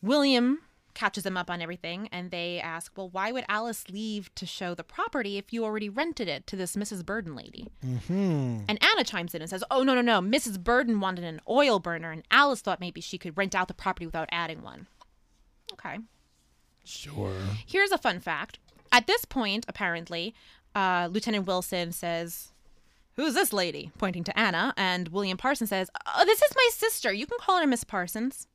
[0.00, 0.60] William
[0.94, 4.74] catches them up on everything and they ask, "Well, why would Alice leave to show
[4.74, 7.04] the property if you already rented it to this Mrs.
[7.04, 8.60] Burden lady?" Hmm.
[8.68, 10.20] And Anna chimes in and says, "Oh, no, no, no.
[10.20, 10.62] Mrs.
[10.62, 14.06] Burden wanted an oil burner and Alice thought maybe she could rent out the property
[14.06, 14.86] without adding one."
[15.72, 15.98] Okay.
[16.84, 17.34] Sure.
[17.66, 18.58] Here's a fun fact.
[18.92, 20.34] At this point, apparently,
[20.74, 22.52] uh, Lieutenant Wilson says,
[23.16, 23.90] Who's this lady?
[23.98, 24.72] pointing to Anna.
[24.76, 27.12] And William Parsons says, Oh, this is my sister.
[27.12, 28.46] You can call her Miss Parsons.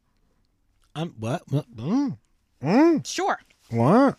[0.96, 1.44] Um, what?
[1.50, 1.76] What?
[1.76, 2.18] Mm.
[2.64, 3.06] Mm.
[3.06, 3.40] Sure.
[3.70, 4.18] What?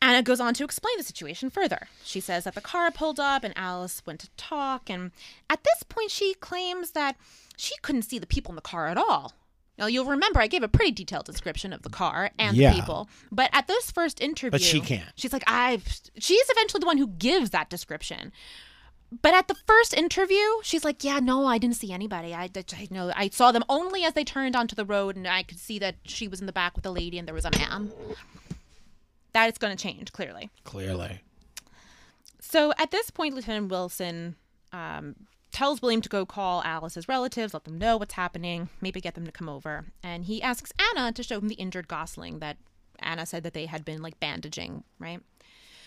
[0.00, 1.88] Anna goes on to explain the situation further.
[2.04, 4.90] She says that the car pulled up and Alice went to talk.
[4.90, 5.12] And
[5.48, 7.16] at this point, she claims that
[7.56, 9.34] she couldn't see the people in the car at all.
[9.78, 12.70] Now, you'll remember I gave a pretty detailed description of the car and Yeah.
[12.72, 13.08] the people.
[13.30, 15.08] But at this first interview, but she can't.
[15.16, 15.86] She's like, I've.
[16.18, 18.32] She's eventually the one who gives that description.
[19.20, 22.32] But at the first interview, she's like, "Yeah, no, I didn't see anybody.
[22.32, 25.42] I, I know I saw them only as they turned onto the road, and I
[25.42, 27.50] could see that she was in the back with a lady, and there was a
[27.50, 27.92] man."
[29.34, 30.50] That is going to change clearly.
[30.64, 31.20] Clearly.
[32.40, 34.36] So at this point, Lieutenant Wilson
[34.72, 35.14] um,
[35.52, 39.26] tells William to go call Alice's relatives, let them know what's happening, maybe get them
[39.26, 42.56] to come over, and he asks Anna to show him the injured Gosling that
[42.98, 45.20] Anna said that they had been like bandaging, right?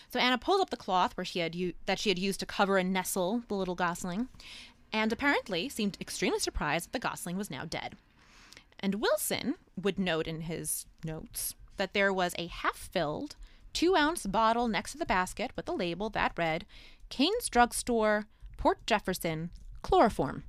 [0.08, 2.46] So Anna pulls up the cloth where she had u- that she had used to
[2.46, 4.28] cover and nestle the little Gosling,
[4.92, 7.96] and apparently seemed extremely surprised that the Gosling was now dead.
[8.78, 13.34] And Wilson would note in his notes that there was a half-filled,
[13.72, 16.66] two-ounce bottle next to the basket with a label that read,
[17.08, 18.26] "Kane's Drugstore,
[18.56, 19.50] Port Jefferson,
[19.82, 20.44] chloroform."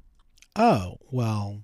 [0.56, 1.62] Oh, well,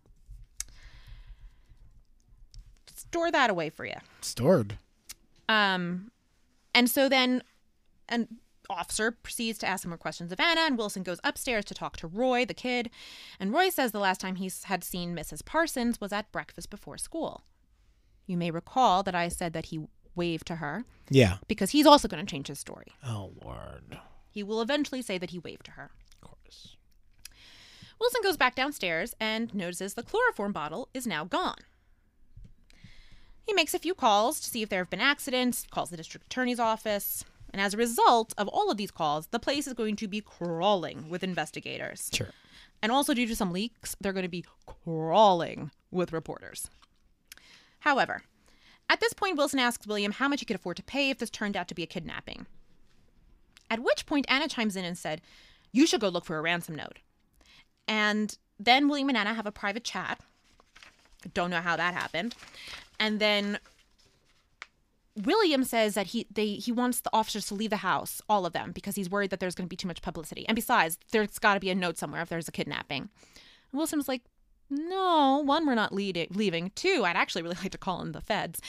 [2.96, 3.96] Store that away for you.
[4.22, 4.78] stored.
[5.50, 6.12] Um,
[6.74, 7.44] and so then
[8.10, 8.28] an
[8.70, 11.98] officer proceeds to ask some more questions of Anna, and Wilson goes upstairs to talk
[11.98, 12.90] to Roy, the kid.
[13.40, 15.46] And Roy says the last time he had seen Mrs.
[15.46, 17.44] Parsons was at breakfast before school.
[18.26, 19.82] You may recall that I said that he
[20.16, 21.38] waved to her Yeah.
[21.48, 22.88] because he's also going to change his story.
[23.06, 24.00] Oh, Lord.
[24.32, 25.92] He will eventually say that he waved to her.
[28.00, 31.60] Wilson goes back downstairs and notices the chloroform bottle is now gone.
[33.46, 36.26] He makes a few calls to see if there have been accidents, calls the district
[36.26, 39.96] attorney's office, and as a result of all of these calls, the place is going
[39.98, 42.10] to be crawling with investigators.
[42.12, 42.32] Sure.
[42.82, 46.70] And also, due to some leaks, they're going to be crawling with reporters.
[47.80, 48.24] However,
[48.90, 51.30] at this point, Wilson asks William how much he could afford to pay if this
[51.30, 52.48] turned out to be a kidnapping.
[53.70, 55.22] At which point Anna chimes in and said,
[55.74, 57.00] You should go look for a ransom note.
[57.88, 60.20] And then William and Anna have a private chat.
[61.34, 62.36] Don't know how that happened.
[63.00, 63.60] And then
[65.16, 68.54] William says that he they he wants the officers to leave the house, all of
[68.54, 70.46] them, because he's worried that there's going to be too much publicity.
[70.48, 73.10] And besides, there's got to be a note somewhere if there's a kidnapping.
[73.72, 74.22] And Wilson's like,
[74.70, 76.72] no, one, we're not leaving.
[76.76, 78.60] Two, I'd actually really like to call in the feds.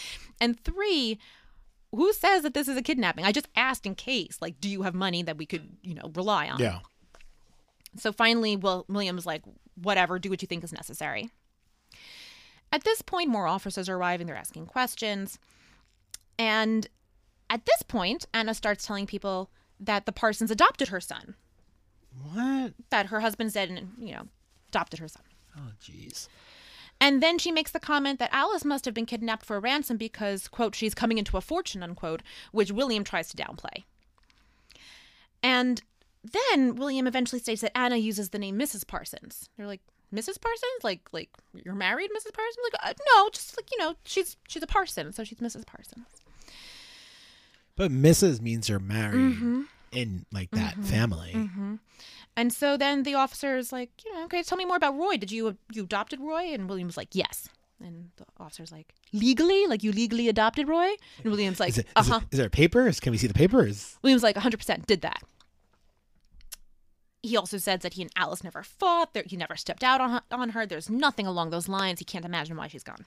[0.40, 1.18] And three,
[1.92, 3.24] who says that this is a kidnapping?
[3.24, 4.38] I just asked in case.
[4.40, 6.60] Like, do you have money that we could, you know, rely on?
[6.60, 6.80] Yeah.
[7.96, 9.42] So finally, Will William's like,
[9.74, 11.30] whatever, do what you think is necessary.
[12.72, 14.26] At this point, more officers are arriving.
[14.26, 15.38] They're asking questions.
[16.38, 16.88] And
[17.48, 21.34] at this point, Anna starts telling people that the Parsons adopted her son,
[22.32, 22.74] What?
[22.90, 24.26] that her husband's dead and, you know,
[24.68, 25.22] adopted her son.
[25.56, 26.26] Oh, jeez.
[27.00, 29.96] And then she makes the comment that Alice must have been kidnapped for a ransom
[29.96, 33.84] because, quote, she's coming into a fortune, unquote, which William tries to downplay.
[35.42, 35.82] And
[36.32, 38.86] then William eventually states that Anna uses the name Mrs.
[38.86, 39.48] Parsons.
[39.56, 39.80] They're like,
[40.14, 40.40] Mrs.
[40.40, 40.82] Parsons?
[40.82, 41.28] Like, like
[41.64, 42.32] you're married, Mrs.
[42.32, 42.58] Parsons?
[42.72, 45.66] Like, uh, no, just like you know, she's she's a Parson, so she's Mrs.
[45.66, 46.06] Parsons.
[47.76, 48.40] But Mrs.
[48.40, 49.62] means you're married Mm-hmm.
[49.92, 51.50] in like that family.
[52.36, 55.16] And so then the officer is like, you know, okay, tell me more about Roy.
[55.16, 56.52] Did you you adopted Roy?
[56.52, 57.48] And William's like, yes.
[57.80, 59.66] And the officer's like, legally?
[59.66, 60.90] Like you legally adopted Roy?
[61.22, 62.20] And William's like, Is, uh is, huh.
[62.22, 63.00] it, is there papers?
[63.00, 63.96] Can we see the papers?
[64.02, 65.22] William's like 100% did that.
[67.24, 69.14] He also says that he and Alice never fought.
[69.14, 70.66] That he never stepped out on, on her.
[70.66, 71.98] There's nothing along those lines.
[71.98, 73.06] He can't imagine why she's gone.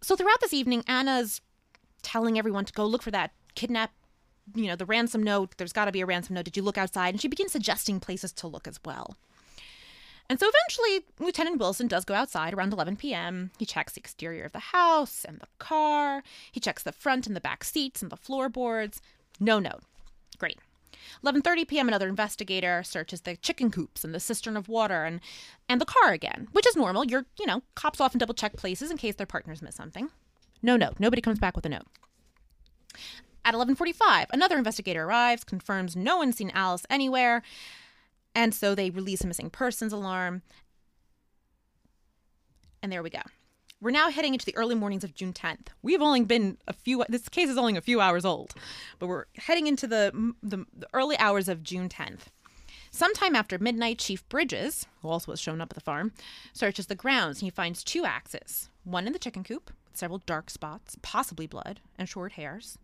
[0.00, 1.40] So throughout this evening, Anna's
[2.02, 3.90] telling everyone to go look for that kidnap,
[4.54, 5.56] you know, the ransom note.
[5.56, 6.44] There's got to be a ransom note.
[6.44, 7.14] Did you look outside?
[7.14, 9.16] And she begins suggesting places to look as well.
[10.30, 13.50] And so eventually, Lieutenant Wilson does go outside around 11 p.m.
[13.58, 16.22] He checks the exterior of the house and the car.
[16.52, 19.02] He checks the front and the back seats and the floorboards.
[19.40, 19.82] No note.
[20.38, 20.58] Great.
[21.24, 21.88] 11:30 p.m.
[21.88, 25.20] Another investigator searches the chicken coops and the cistern of water and
[25.68, 27.04] and the car again, which is normal.
[27.04, 30.10] You're, you know, cops often double check places in case their partners miss something.
[30.62, 30.94] No note.
[30.98, 31.86] Nobody comes back with a note.
[33.44, 37.42] At 11:45, another investigator arrives, confirms no one's seen Alice anywhere,
[38.34, 40.42] and so they release a missing persons alarm.
[42.82, 43.22] And there we go.
[43.82, 45.66] We're now heading into the early mornings of June 10th.
[45.82, 47.04] We've only been a few.
[47.08, 48.54] This case is only a few hours old,
[49.00, 52.26] but we're heading into the the, the early hours of June 10th.
[52.92, 56.12] Sometime after midnight, Chief Bridges, who also has shown up at the farm,
[56.52, 60.22] searches the grounds and he finds two axes one in the chicken coop with several
[60.26, 62.78] dark spots, possibly blood, and short hairs,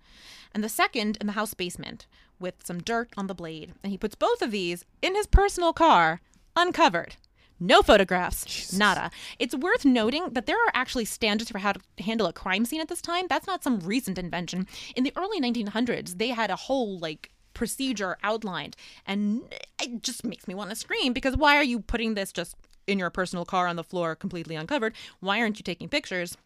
[0.52, 2.08] and the second in the house basement
[2.40, 3.72] with some dirt on the blade.
[3.84, 6.20] And he puts both of these in his personal car,
[6.56, 7.14] uncovered.
[7.61, 9.11] No photographs, nada.
[9.38, 12.81] It's worth noting that there are actually standards for how to handle a crime scene
[12.81, 13.27] at this time.
[13.29, 14.68] That's not some recent invention.
[14.94, 19.42] In the early 1900s, they had a whole like procedure outlined, and
[19.83, 22.55] it just makes me want to scream because why are you putting this just
[22.87, 24.94] in your personal car on the floor completely uncovered?
[25.18, 26.37] Why aren't you taking pictures?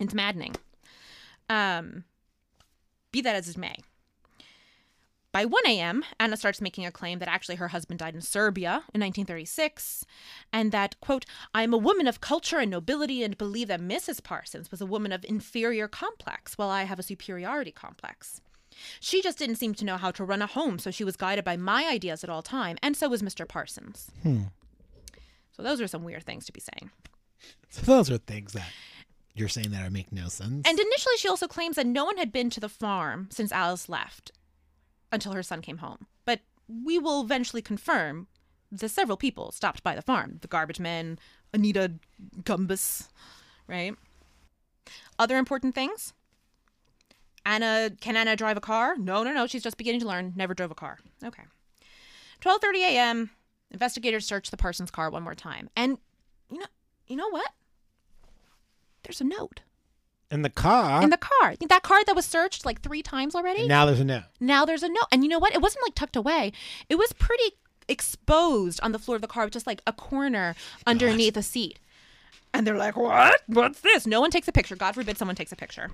[0.00, 0.56] It's maddening.
[1.48, 2.04] Um,
[3.12, 3.76] be that as it may.
[5.34, 8.84] By 1 a.m., Anna starts making a claim that actually her husband died in Serbia
[8.94, 10.06] in 1936,
[10.52, 14.22] and that, quote, I am a woman of culture and nobility and believe that Mrs.
[14.22, 18.42] Parsons was a woman of inferior complex, while I have a superiority complex.
[19.00, 21.44] She just didn't seem to know how to run a home, so she was guided
[21.44, 23.46] by my ideas at all time, and so was Mr.
[23.46, 24.12] Parsons.
[24.22, 24.42] Hmm.
[25.50, 26.92] So those are some weird things to be saying.
[27.70, 28.68] So those are things that
[29.34, 30.62] you're saying that make no sense.
[30.64, 33.88] And initially, she also claims that no one had been to the farm since Alice
[33.88, 34.30] left
[35.14, 36.06] until her son came home.
[36.24, 38.26] But we will eventually confirm
[38.70, 41.18] the several people stopped by the farm the garbage men,
[41.52, 41.92] Anita
[42.42, 43.08] Gumbus,
[43.68, 43.94] right?
[45.18, 46.12] Other important things
[47.46, 48.96] Anna, can Anna drive a car?
[48.96, 49.46] No, no, no.
[49.46, 50.32] She's just beginning to learn.
[50.34, 50.98] Never drove a car.
[51.22, 51.42] Okay.
[52.40, 53.30] 12:30 a.m.
[53.70, 55.98] Investigators search the Parsons car one more time, and
[56.50, 56.66] you know,
[57.06, 57.50] you know what?
[59.02, 59.60] There's a note
[60.34, 61.02] in the car.
[61.02, 61.54] in the car.
[61.68, 63.60] That car that was searched like three times already.
[63.60, 64.24] and now there's a note.
[64.40, 65.06] Now there's a note.
[65.12, 65.54] And you know what?
[65.54, 66.52] It wasn't like tucked away.
[66.88, 67.52] It was pretty
[67.88, 70.54] exposed on the floor of the car, with just like a corner
[70.86, 71.78] underneath a seat.
[72.52, 73.40] And they're like, "What?
[73.46, 74.76] What's this?" No one takes a picture.
[74.76, 75.90] God forbid someone takes a picture.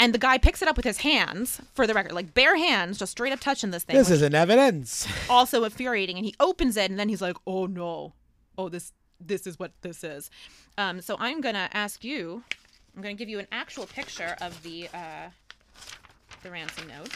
[0.00, 2.98] And the guy picks it up with his hands, for the record, like bare hands,
[2.98, 3.96] just straight up touching this thing.
[3.96, 5.06] This is an evidence.
[5.30, 6.16] also infuriating.
[6.16, 8.14] And he opens it, and then he's like, "Oh no,
[8.56, 10.30] oh this this is what this is."
[10.78, 12.42] Um, so I'm gonna ask you.
[12.96, 15.28] I'm gonna give you an actual picture of the uh,
[16.42, 17.10] the ransom note.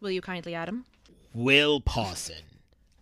[0.00, 0.86] Will you kindly, Adam?
[1.34, 2.42] Will Parson,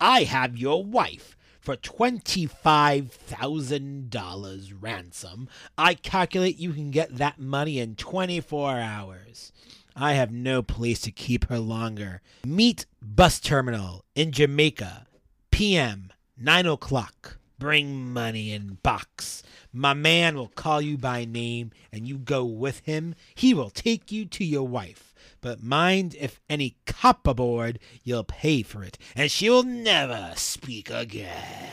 [0.01, 5.49] I have your wife for $25,000 ransom.
[5.77, 9.53] I calculate you can get that money in 24 hours.
[9.95, 12.23] I have no place to keep her longer.
[12.45, 15.07] Meet bus terminal in Jamaica.
[15.51, 17.38] PM, 9 o'clock.
[17.59, 19.43] Bring money in box.
[19.73, 23.15] My man will call you by name and you go with him.
[23.35, 25.15] He will take you to your wife.
[25.41, 30.91] But mind if any cop aboard, you'll pay for it, and she will never speak
[30.91, 31.71] again.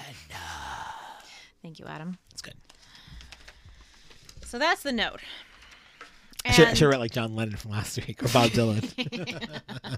[1.63, 2.17] Thank you, Adam.
[2.29, 2.53] That's good.
[4.45, 5.19] So that's the note.
[6.45, 8.83] I should, I And- should write like John Lennon from last week or Bob Dylan.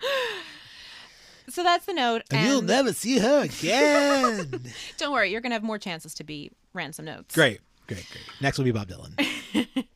[1.52, 2.22] so that's the note.
[2.30, 4.62] and you'll never see her again.
[4.98, 7.34] Don't worry, you're gonna have more chances to be ransom notes.
[7.34, 8.24] great, great, great.
[8.40, 9.84] Next will be Bob Dylan.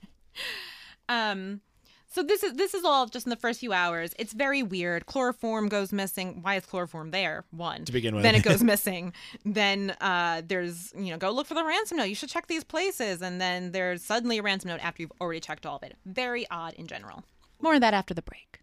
[1.08, 1.60] Um,
[2.08, 4.14] so this is this is all just in the first few hours.
[4.18, 5.04] It's very weird.
[5.06, 6.38] Chloroform goes missing.
[6.42, 7.44] Why is chloroform there?
[7.50, 8.22] One To begin with.
[8.22, 9.12] Then it goes missing.
[9.44, 12.04] Then uh, there's you know go look for the ransom note.
[12.04, 13.20] You should check these places.
[13.20, 15.96] And then there's suddenly a ransom note after you've already checked all of it.
[16.06, 17.24] Very odd in general.
[17.60, 18.60] More of that after the break.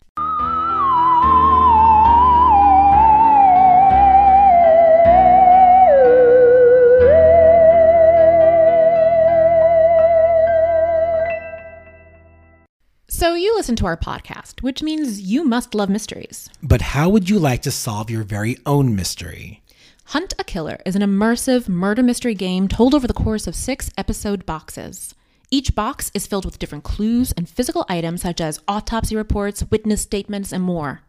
[13.71, 16.49] Listen to our podcast, which means you must love mysteries.
[16.61, 19.61] But how would you like to solve your very own mystery?
[20.07, 23.89] Hunt a Killer is an immersive murder mystery game told over the course of six
[23.97, 25.15] episode boxes.
[25.51, 30.01] Each box is filled with different clues and physical items such as autopsy reports, witness
[30.01, 30.99] statements, and more.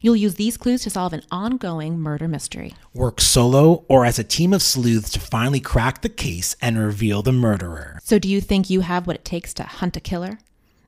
[0.00, 2.74] You'll use these clues to solve an ongoing murder mystery.
[2.94, 7.22] Work solo or as a team of sleuths to finally crack the case and reveal
[7.22, 8.00] the murderer.
[8.02, 10.38] So, do you think you have what it takes to hunt a killer?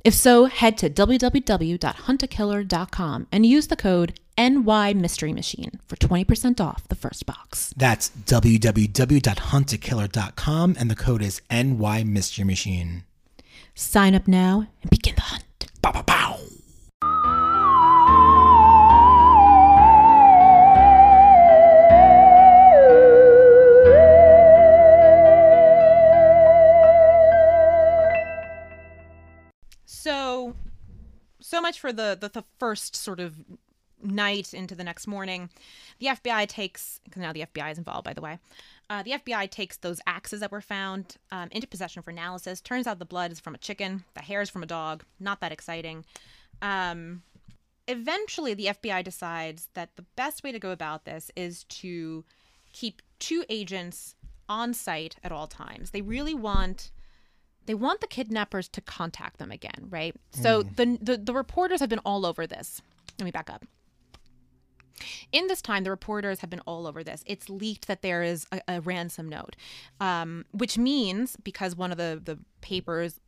[0.05, 6.89] If so, head to www.huntakiller.com and use the code NY Mystery Machine for 20% off
[6.89, 7.75] the first box.
[7.77, 13.05] That's www.huntakiller.com and the code is NY Mystery Machine.
[13.75, 15.45] Sign up now and begin the hunt.
[15.83, 16.39] Bow, bow, bow.
[31.51, 33.35] So much for the, the the first sort of
[34.03, 35.51] night into the next morning.
[35.99, 38.39] The FBI takes because now the FBI is involved, by the way.
[38.89, 42.61] Uh, the FBI takes those axes that were found um, into possession for analysis.
[42.61, 45.05] Turns out the blood is from a chicken, the hair is from a dog.
[45.19, 46.05] Not that exciting.
[46.63, 47.23] Um,
[47.89, 52.25] eventually, the FBI decides that the best way to go about this is to
[52.73, 54.15] keep two agents
[54.49, 55.91] on site at all times.
[55.91, 56.91] They really want
[57.67, 60.15] they want the kidnappers to contact them again, right?
[60.31, 62.83] So the, the the reporters have been all over this.
[63.19, 63.65] Let me back up.
[65.33, 67.23] In this time, the reporters have been all over this.
[67.27, 69.57] It's leaked that there is a, a ransom note,
[69.99, 73.21] um, which means because one of the the papers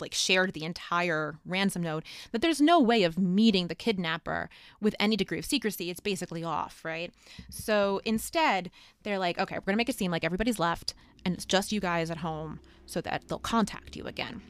[0.00, 4.48] like shared the entire ransom note that there's no way of meeting the kidnapper
[4.80, 5.90] with any degree of secrecy.
[5.90, 7.12] It's basically off right?
[7.50, 8.70] So instead
[9.02, 11.72] they're like okay we're going to make it seem like everybody's left and it's just
[11.72, 14.42] you guys at home so that they'll contact you again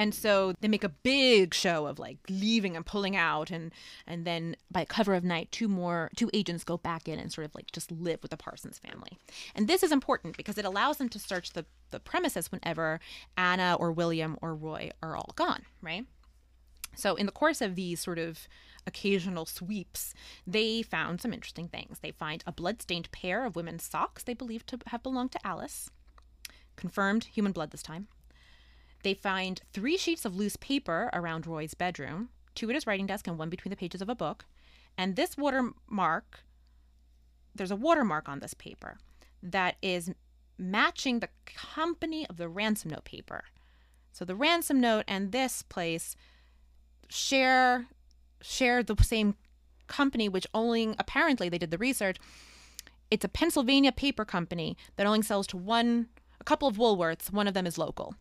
[0.00, 3.70] and so they make a big show of like leaving and pulling out and
[4.06, 7.44] and then by cover of night two more two agents go back in and sort
[7.44, 9.18] of like just live with the Parsons family.
[9.54, 12.98] And this is important because it allows them to search the the premises whenever
[13.36, 16.06] Anna or William or Roy are all gone, right?
[16.96, 18.48] So in the course of these sort of
[18.86, 20.14] occasional sweeps,
[20.46, 21.98] they found some interesting things.
[21.98, 25.90] They find a blood-stained pair of women's socks they believe to have belonged to Alice.
[26.76, 28.08] Confirmed human blood this time.
[29.02, 33.26] They find three sheets of loose paper around Roy's bedroom, two at his writing desk
[33.26, 34.44] and one between the pages of a book.
[34.98, 36.40] And this watermark,
[37.54, 38.98] there's a watermark on this paper
[39.42, 40.12] that is
[40.58, 43.44] matching the company of the ransom note paper.
[44.12, 46.16] So the ransom note and this place
[47.08, 47.86] share
[48.42, 49.36] share the same
[49.86, 52.16] company, which only apparently they did the research.
[53.10, 56.08] It's a Pennsylvania paper company that only sells to one,
[56.40, 57.32] a couple of Woolworths.
[57.32, 58.14] One of them is local.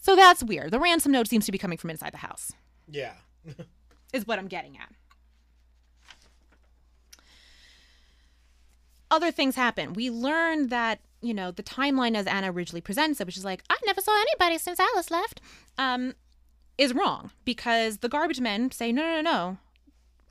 [0.00, 0.70] So that's weird.
[0.70, 2.52] The ransom note seems to be coming from inside the house,
[2.86, 3.14] Yeah.
[4.12, 4.90] is what I'm getting at.
[9.10, 9.94] Other things happen.
[9.94, 13.62] We learn that, you know, the timeline as Anna originally presents it, which is like,
[13.70, 15.40] I never saw anybody since Alice left,
[15.78, 16.14] um,
[16.76, 19.58] is wrong because the garbage men say, no, no, no, no.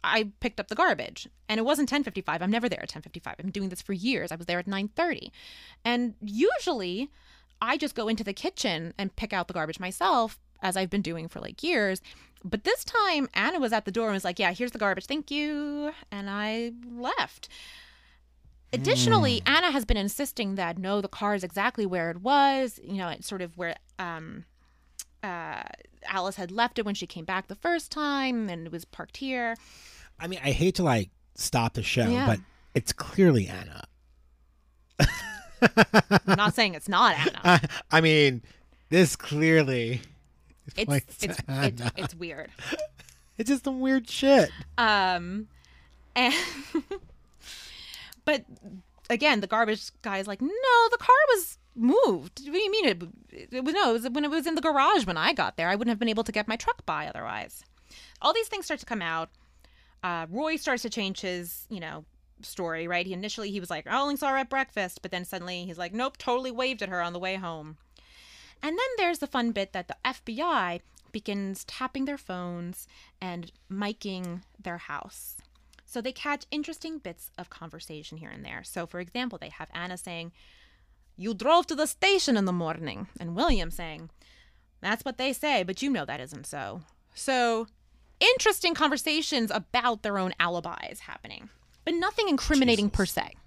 [0.04, 2.42] I picked up the garbage and it wasn't 10:55.
[2.42, 3.36] I'm never there at 10:55.
[3.44, 4.32] I'm doing this for years.
[4.32, 5.32] I was there at 9:30.
[5.84, 7.10] And usually
[7.62, 11.02] I just go into the kitchen and pick out the garbage myself as I've been
[11.02, 12.02] doing for like years.
[12.44, 15.06] But this time Anna was at the door and was like, "Yeah, here's the garbage.
[15.06, 17.50] Thank you." And I left.
[18.74, 22.80] Additionally, Anna has been insisting that no, the car is exactly where it was.
[22.84, 24.44] You know, it's sort of where um,
[25.24, 25.64] uh,
[26.06, 29.18] Alice had left it when she came back the first time, and it was parked
[29.18, 29.56] here.
[30.20, 32.28] I mean, I hate to like stop the show, Yeah.
[32.28, 32.40] but
[32.76, 33.86] it's clearly Anna.
[35.62, 37.42] I'm not saying it's not Anna.
[37.44, 37.60] I,
[37.92, 38.42] I mean,
[38.90, 40.02] this clearly
[40.76, 42.52] it's it's, it's, it's weird.
[43.38, 44.50] it's just some weird shit.
[44.78, 45.48] Um,
[46.16, 46.34] and
[48.26, 48.44] but
[49.10, 50.50] again, the garbage guy is like, no,
[50.92, 52.42] the car was moved.
[52.46, 53.04] What do you mean it?
[53.52, 55.70] It was no, it was when it was in the garage when I got there.
[55.70, 57.64] I wouldn't have been able to get my truck by otherwise.
[58.22, 59.30] All these things start to come out.
[60.04, 62.06] Uh, Roy starts to change his, you know,
[62.42, 62.88] story.
[62.88, 63.06] Right?
[63.06, 65.66] He initially he was like, oh, I only saw her at breakfast, but then suddenly
[65.66, 67.78] he's like, nope, totally waved at her on the way home.
[68.62, 70.82] And then there's the fun bit that the FBI
[71.12, 72.88] begins tapping their phones
[73.22, 75.38] and miking their house.
[75.86, 78.64] So they catch interesting bits of conversation here and there.
[78.64, 80.34] So, for example, they have Anna saying,
[81.16, 83.08] You drove to the station in the morning.
[83.20, 84.10] And William saying,
[84.82, 86.82] That's what they say, but you know that isn't so.
[87.16, 87.68] So,
[88.20, 91.50] interesting conversations about their own alibis happening,
[91.88, 93.38] but nothing incriminating per se.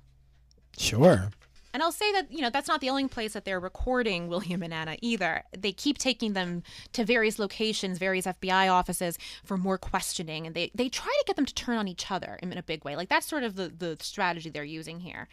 [0.78, 1.28] Sure.
[1.74, 4.62] And I'll say that, you know, that's not the only place that they're recording William
[4.62, 5.44] and Anna either.
[5.54, 6.62] They keep taking them
[6.94, 10.46] to various locations, various FBI offices for more questioning.
[10.46, 12.82] And they, they try to get them to turn on each other in a big
[12.82, 12.96] way.
[12.96, 15.28] Like that's sort of the, the strategy they're using here.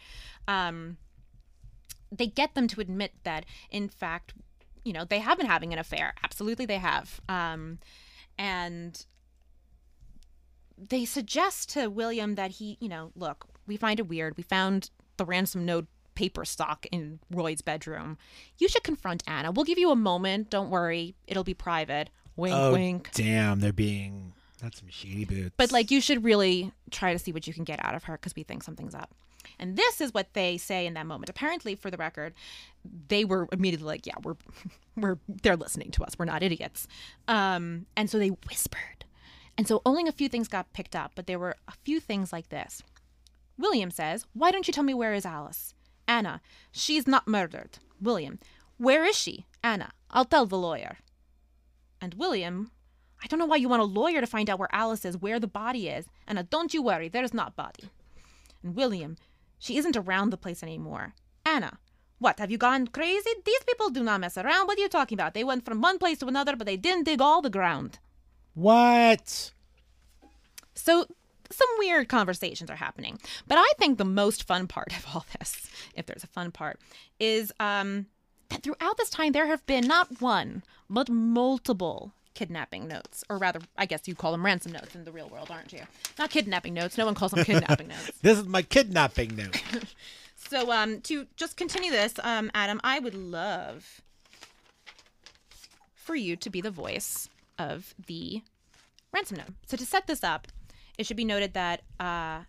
[0.46, 0.98] Um,
[2.12, 4.34] they get them to admit that, in fact,
[4.84, 6.12] you know, they have been having an affair.
[6.22, 7.22] Absolutely, they have.
[7.26, 7.78] Um,
[8.36, 9.02] and
[10.88, 14.36] they suggest to William that he, you know, look, we find it weird.
[14.36, 18.18] We found the ransom note paper stock in Roy's bedroom.
[18.58, 19.50] You should confront Anna.
[19.52, 20.50] We'll give you a moment.
[20.50, 21.14] Don't worry.
[21.26, 22.10] It'll be private.
[22.36, 23.10] Wink, Oh, wink.
[23.14, 25.54] damn, they're being that's some shady boots.
[25.56, 28.14] But like, you should really try to see what you can get out of her
[28.14, 29.14] because we think something's up.
[29.60, 31.30] And this is what they say in that moment.
[31.30, 32.34] Apparently, for the record,
[33.08, 34.36] they were immediately like, "Yeah, we're,
[34.96, 36.14] we're, they're listening to us.
[36.18, 36.86] We're not idiots."
[37.28, 39.04] Um, and so they whispered,
[39.58, 42.32] and so only a few things got picked up, but there were a few things
[42.32, 42.82] like this.
[43.58, 45.74] William says, "Why don't you tell me where is Alice?"
[46.06, 46.40] Anna,
[46.70, 47.78] she's not murdered.
[48.00, 48.38] William,
[48.78, 49.46] where is she?
[49.62, 50.98] Anna, I'll tell the lawyer.
[52.00, 52.70] And William,
[53.22, 55.40] I don't know why you want a lawyer to find out where Alice is, where
[55.40, 56.06] the body is.
[56.26, 57.90] Anna, don't you worry, there's not body.
[58.62, 59.16] And William,
[59.58, 61.14] she isn't around the place anymore.
[61.44, 61.78] Anna,
[62.18, 63.30] what, have you gone crazy?
[63.44, 64.66] These people do not mess around.
[64.66, 65.34] What are you talking about?
[65.34, 67.98] They went from one place to another, but they didn't dig all the ground.
[68.58, 69.52] What?
[70.74, 71.06] So
[71.50, 73.18] some weird conversations are happening.
[73.46, 76.78] But I think the most fun part of all this, if there's a fun part,
[77.18, 78.06] is um,
[78.48, 83.24] that throughout this time there have been not one, but multiple kidnapping notes.
[83.28, 85.82] Or rather, I guess you call them ransom notes in the real world, aren't you?
[86.18, 86.98] Not kidnapping notes.
[86.98, 88.12] No one calls them kidnapping notes.
[88.22, 89.62] This is my kidnapping note.
[90.50, 94.00] So um, to just continue this, um, Adam, I would love
[95.94, 97.28] for you to be the voice
[97.58, 98.42] of the
[99.12, 99.54] ransom note.
[99.66, 100.48] So to set this up,
[100.96, 102.40] it should be noted that uh,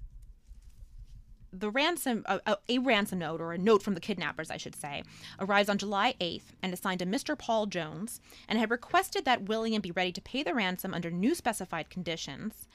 [1.51, 4.75] the ransom, a, a, a ransom note or a note from the kidnappers, I should
[4.75, 5.03] say,
[5.39, 7.37] arrives on July 8th and is signed to Mr.
[7.37, 11.33] Paul Jones and had requested that William be ready to pay the ransom under new
[11.33, 12.67] specified conditions.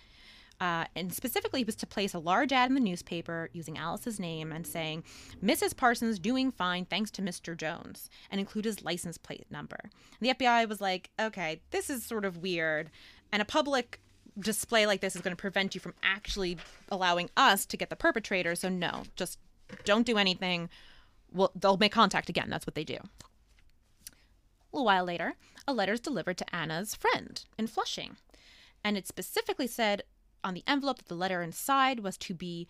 [0.60, 4.52] Uh, and specifically, was to place a large ad in the newspaper using Alice's name
[4.52, 5.04] and saying,
[5.42, 5.76] Mrs.
[5.76, 7.56] Parsons doing fine thanks to Mr.
[7.56, 9.78] Jones, and include his license plate number.
[9.82, 12.90] And the FBI was like, okay, this is sort of weird.
[13.32, 14.00] And a public
[14.38, 17.96] display like this is going to prevent you from actually allowing us to get the
[17.96, 18.54] perpetrator.
[18.54, 19.38] So, no, just
[19.84, 20.68] don't do anything.
[21.32, 22.48] Well, they'll make contact again.
[22.48, 22.94] That's what they do.
[22.94, 25.34] A little while later,
[25.66, 28.16] a letter is delivered to Anna's friend in Flushing.
[28.82, 30.02] And it specifically said
[30.44, 32.68] on the envelope that the letter inside was to be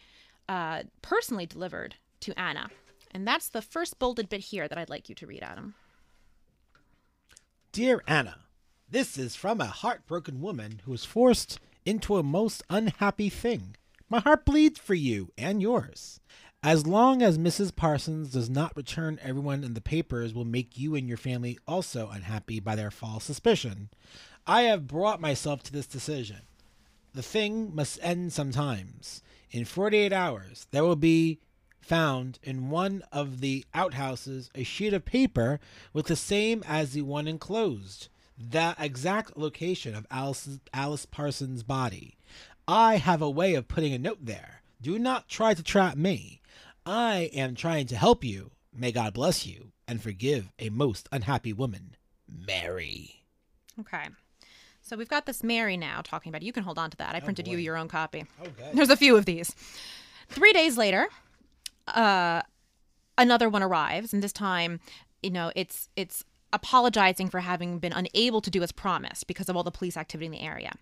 [0.48, 2.70] uh, personally delivered to Anna.
[3.10, 5.74] And that's the first bolded bit here that I'd like you to read, Adam.
[7.72, 8.36] Dear Anna,
[8.90, 13.76] this is from a heartbroken woman who was forced into a most unhappy thing.
[14.08, 16.20] My heart bleeds for you and yours.
[16.62, 17.76] As long as Mrs.
[17.76, 22.08] Parsons does not return everyone in the papers will make you and your family also
[22.08, 23.90] unhappy by their false suspicion.
[24.46, 26.42] I have brought myself to this decision.
[27.14, 29.22] The thing must end sometimes.
[29.50, 31.38] In 48 hours, there will be
[31.80, 35.60] found in one of the outhouses a sheet of paper
[35.92, 42.16] with the same as the one enclosed, the exact location of Alice, Alice Parsons' body.
[42.66, 44.62] I have a way of putting a note there.
[44.82, 46.40] Do not try to trap me.
[46.84, 48.50] I am trying to help you.
[48.76, 51.96] May God bless you and forgive a most unhappy woman,
[52.28, 53.22] Mary.
[53.78, 54.08] Okay.
[54.84, 56.44] So we've got this Mary now talking about it.
[56.44, 57.14] You can hold on to that.
[57.14, 58.26] I printed you your own copy.
[58.40, 58.70] Okay.
[58.74, 59.56] There's a few of these.
[60.28, 61.08] Three days later,
[61.88, 62.42] uh,
[63.16, 64.80] another one arrives, and this time,
[65.22, 66.22] you know, it's it's
[66.52, 70.26] apologizing for having been unable to do as promised because of all the police activity
[70.26, 70.72] in the area.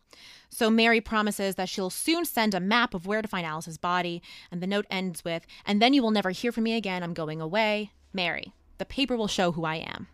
[0.50, 4.20] So Mary promises that she'll soon send a map of where to find Alice's body,
[4.50, 7.02] and the note ends with, And then you will never hear from me again.
[7.04, 7.92] I'm going away.
[8.12, 8.52] Mary.
[8.78, 10.08] The paper will show who I am.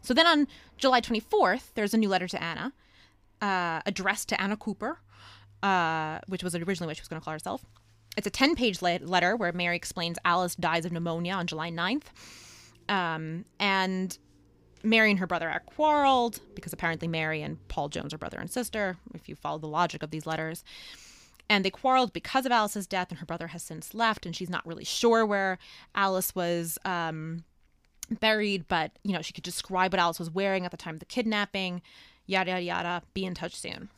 [0.00, 2.72] So then on July 24th, there's a new letter to Anna,
[3.46, 4.98] uh, addressed to Anna Cooper,
[5.62, 7.64] uh, which was originally what she was going to call herself.
[8.16, 12.06] It's a 10 page letter where Mary explains Alice dies of pneumonia on July 9th.
[12.88, 14.16] Um, and
[14.82, 18.50] Mary and her brother are quarreled because apparently Mary and Paul Jones are brother and
[18.50, 20.64] sister, if you follow the logic of these letters.
[21.48, 24.50] And they quarreled because of Alice's death, and her brother has since left, and she's
[24.50, 25.58] not really sure where
[25.94, 27.44] Alice was um,
[28.10, 31.00] buried, but you know she could describe what Alice was wearing at the time of
[31.00, 31.82] the kidnapping.
[32.26, 33.02] Yada yada.
[33.14, 33.88] Be in touch soon.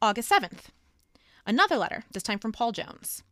[0.00, 0.70] August seventh,
[1.46, 2.04] another letter.
[2.12, 3.22] This time from Paul Jones.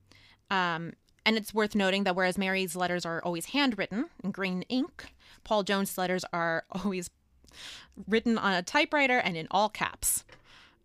[0.50, 5.06] Um, and it's worth noting that whereas Mary's letters are always handwritten in green ink,
[5.44, 7.10] Paul Jones' letters are always
[8.06, 10.24] written on a typewriter and in all caps.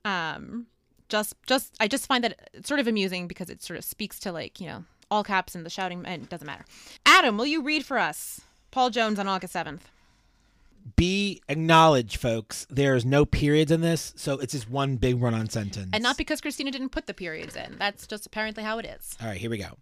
[0.05, 0.67] Um,
[1.09, 4.19] just, just, I just find that it's sort of amusing because it sort of speaks
[4.19, 6.65] to like you know all caps and the shouting, and it doesn't matter.
[7.05, 9.89] Adam, will you read for us Paul Jones on August seventh?
[10.95, 12.65] Be acknowledged, folks.
[12.69, 15.89] There's no periods in this, so it's just one big run-on sentence.
[15.93, 17.75] And not because Christina didn't put the periods in.
[17.77, 19.15] That's just apparently how it is.
[19.21, 19.77] All right, here we go.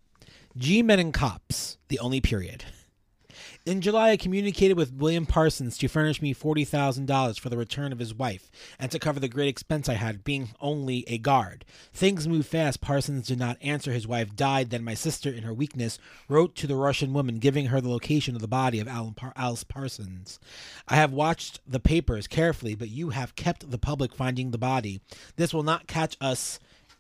[0.57, 2.65] G Men and Cops, the only period.
[3.69, 7.99] In July, I communicated with William Parsons to furnish me $40,000 for the return of
[7.99, 8.49] his wife
[8.79, 11.65] and to cover the great expense I had, being only a guard.
[11.93, 12.81] Things moved fast.
[12.81, 13.91] Parsons did not answer.
[13.91, 14.71] His wife died.
[14.71, 18.33] Then my sister, in her weakness, wrote to the Russian woman, giving her the location
[18.33, 20.39] of the body of Alan Par- Alice Parsons.
[20.87, 24.99] I have watched the papers carefully, but you have kept the public finding the body.
[25.35, 26.59] This will not catch us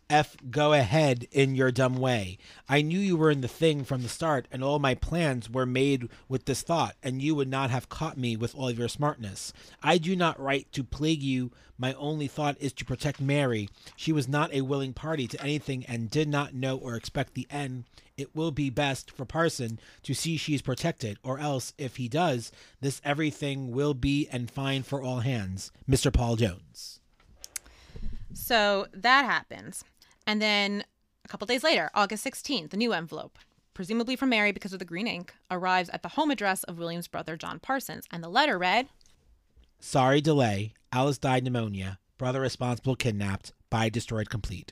[0.09, 2.39] F go ahead in your dumb way.
[2.67, 5.67] I knew you were in the thing from the start, and all my plans were
[5.67, 8.87] made with this thought, and you would not have caught me with all of your
[8.87, 9.53] smartness.
[9.83, 11.51] I do not write to plague you.
[11.77, 13.69] My only thought is to protect Mary.
[13.95, 17.47] She was not a willing party to anything and did not know or expect the
[17.51, 17.83] end.
[18.17, 22.09] It will be best for Parson to see she is protected, or else, if he
[22.09, 22.51] does,
[22.81, 25.71] this everything will be and fine for all hands.
[25.87, 26.11] Mr.
[26.11, 26.99] Paul Jones.
[28.33, 29.83] So that happens.
[30.29, 30.83] And then
[31.25, 33.39] a couple days later, August 16th, the new envelope,
[33.73, 37.07] presumably from Mary because of the green ink, arrives at the home address of William's
[37.07, 38.05] brother, John Parsons.
[38.11, 38.89] And the letter read
[39.79, 40.73] Sorry delay.
[40.93, 41.97] Alice died pneumonia.
[42.19, 43.53] Brother responsible kidnapped.
[43.71, 44.71] Body destroyed complete.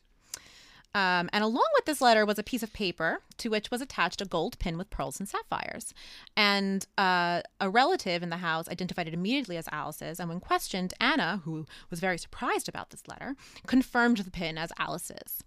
[0.97, 4.19] Um, and along with this letter was a piece of paper to which was attached
[4.19, 5.93] a gold pin with pearls and sapphires.
[6.35, 10.19] And uh, a relative in the house identified it immediately as Alice's.
[10.19, 13.35] And when questioned, Anna, who was very surprised about this letter,
[13.67, 15.43] confirmed the pin as Alice's.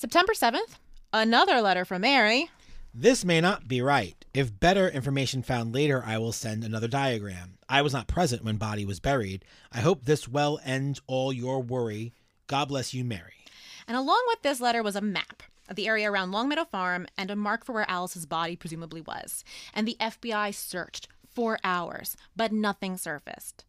[0.00, 0.78] September 7th,
[1.12, 2.48] another letter from Mary.
[2.94, 4.24] This may not be right.
[4.32, 7.58] If better information found later, I will send another diagram.
[7.68, 9.44] I was not present when body was buried.
[9.70, 12.14] I hope this well ends all your worry.
[12.46, 13.44] God bless you, Mary.
[13.86, 17.30] And along with this letter was a map of the area around Longmeadow Farm and
[17.30, 19.44] a mark for where Alice's body presumably was.
[19.74, 23.66] And the FBI searched for hours, but nothing surfaced.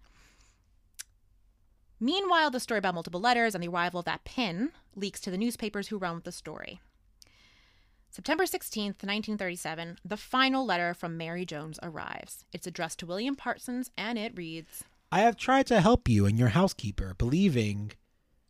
[2.03, 5.37] Meanwhile, the story about multiple letters and the arrival of that pin leaks to the
[5.37, 6.81] newspapers who run with the story.
[8.09, 12.43] September 16th, 1937, the final letter from Mary Jones arrives.
[12.51, 16.39] It's addressed to William Parsons and it reads I have tried to help you and
[16.39, 17.91] your housekeeper, believing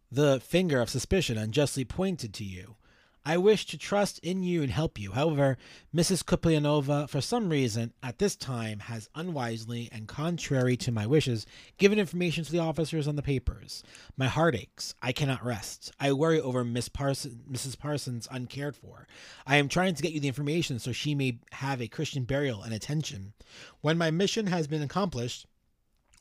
[0.09, 2.77] the finger of suspicion unjustly pointed to you.
[3.23, 5.11] I wish to trust in you and help you.
[5.11, 5.55] However,
[5.95, 6.23] Mrs.
[6.23, 11.45] Kuplianova, for some reason, at this time, has unwisely and contrary to my wishes,
[11.77, 13.83] given information to the officers on the papers.
[14.17, 14.95] My heart aches.
[15.03, 15.91] I cannot rest.
[15.99, 17.77] I worry over Miss Parson, Mrs.
[17.77, 19.05] Parsons uncared for.
[19.45, 22.63] I am trying to get you the information so she may have a Christian burial
[22.63, 23.33] and attention.
[23.81, 25.45] When my mission has been accomplished,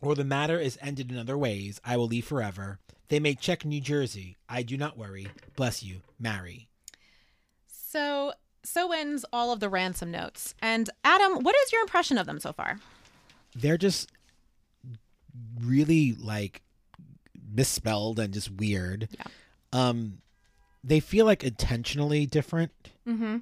[0.03, 2.78] or the matter is ended in other ways, I will leave forever.
[3.09, 4.36] They may check New Jersey.
[4.48, 5.28] I do not worry.
[5.57, 6.70] Bless you, Mary.
[7.91, 8.32] So,
[8.62, 10.55] so ends all of the ransom notes.
[10.62, 12.78] And Adam, what is your impression of them so far?
[13.57, 14.12] They're just
[15.61, 16.62] really like
[17.53, 19.09] misspelled and just weird.
[19.11, 19.24] Yeah.
[19.72, 20.18] Um,
[20.84, 22.70] they feel like intentionally different.
[23.09, 23.38] Mm-hmm.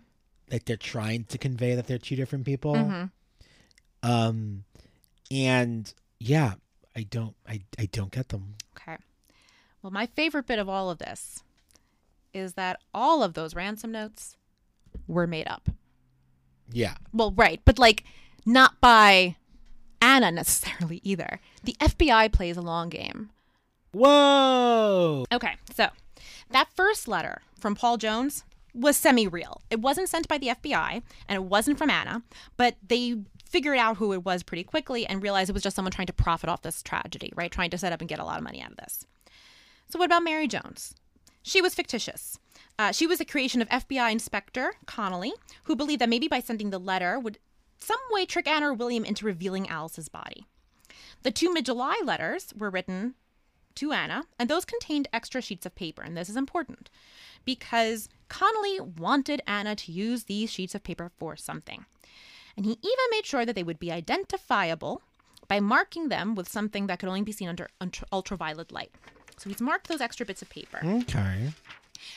[0.51, 2.75] Like they're trying to convey that they're two different people.
[2.75, 4.11] Mm-hmm.
[4.11, 4.65] Um,
[5.31, 6.55] and yeah,
[6.97, 8.55] I don't, I, I don't get them.
[8.79, 8.97] Okay.
[9.83, 11.43] Well, my favorite bit of all of this
[12.33, 14.37] is that all of those ransom notes
[15.09, 15.69] were made up.
[16.71, 16.95] Yeah.
[17.13, 18.05] Well, right, but like
[18.47, 19.37] not by
[20.01, 21.41] Anna necessarily either.
[21.65, 23.31] The FBI plays a long game.
[23.93, 25.25] Whoa.
[25.33, 25.89] Okay, so
[26.51, 28.45] that first letter from Paul Jones
[28.75, 29.63] was semi real.
[29.71, 32.23] It wasn't sent by the FBI and it wasn't from Anna,
[32.57, 35.93] but they figured out who it was pretty quickly and realized it was just someone
[35.93, 37.51] trying to profit off this tragedy, right?
[37.51, 39.07] Trying to set up and get a lot of money out of this.
[39.89, 40.95] So, what about Mary Jones?
[41.43, 42.39] She was fictitious.
[42.79, 45.33] Uh, she was a creation of FBI Inspector Connolly,
[45.65, 47.39] who believed that maybe by sending the letter would
[47.79, 50.47] some way trick Anna or William into revealing Alice's body.
[51.23, 53.15] The two mid July letters were written
[53.77, 56.03] to Anna, and those contained extra sheets of paper.
[56.03, 56.91] And this is important
[57.45, 61.85] because Connolly wanted Anna to use these sheets of paper for something.
[62.57, 65.03] And he even made sure that they would be identifiable
[65.47, 67.69] by marking them with something that could only be seen under
[68.13, 68.91] ultraviolet light.
[69.37, 70.81] So he's marked those extra bits of paper.
[70.85, 71.53] Okay.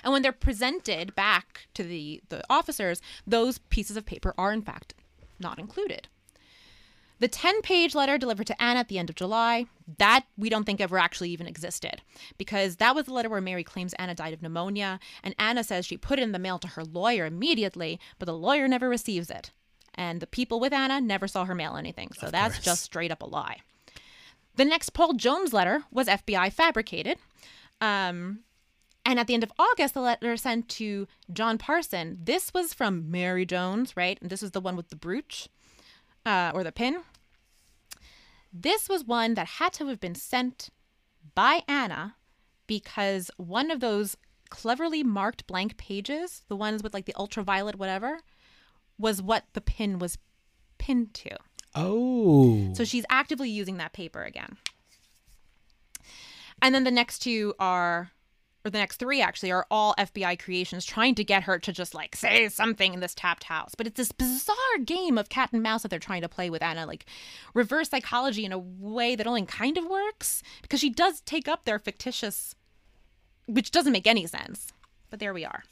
[0.03, 4.61] And when they're presented back to the, the officers, those pieces of paper are in
[4.61, 4.93] fact
[5.39, 6.07] not included.
[7.21, 9.67] The 10 page letter delivered to Anna at the end of July,
[9.99, 12.01] that we don't think ever actually even existed
[12.39, 14.99] because that was the letter where Mary claims Anna died of pneumonia.
[15.23, 18.33] And Anna says she put it in the mail to her lawyer immediately, but the
[18.33, 19.51] lawyer never receives it.
[19.93, 22.09] And the people with Anna never saw her mail anything.
[22.17, 22.65] So of that's course.
[22.65, 23.57] just straight up a lie.
[24.55, 27.19] The next Paul Jones letter was FBI fabricated.
[27.79, 28.39] Um,
[29.05, 32.19] and at the end of August, the letter sent to John Parson.
[32.23, 34.17] This was from Mary Jones, right?
[34.21, 35.47] And this was the one with the brooch
[36.25, 37.01] uh, or the pin.
[38.53, 40.69] This was one that had to have been sent
[41.35, 42.15] by Anna
[42.67, 44.17] because one of those
[44.49, 48.19] cleverly marked blank pages, the ones with like the ultraviolet whatever,
[48.97, 50.17] was what the pin was
[50.77, 51.35] pinned to.
[51.73, 52.73] Oh.
[52.73, 54.57] So she's actively using that paper again.
[56.61, 58.11] And then the next two are
[58.64, 61.95] or the next three actually are all FBI creations trying to get her to just
[61.95, 63.74] like say something in this tapped house.
[63.76, 66.62] But it's this bizarre game of cat and mouse that they're trying to play with
[66.62, 67.05] Anna, like
[67.53, 71.66] reverse psychology in a way that only kind of works because she does take up
[71.66, 72.55] their fictitious,
[73.47, 74.74] which doesn't make any sense.
[75.09, 75.64] But there we are.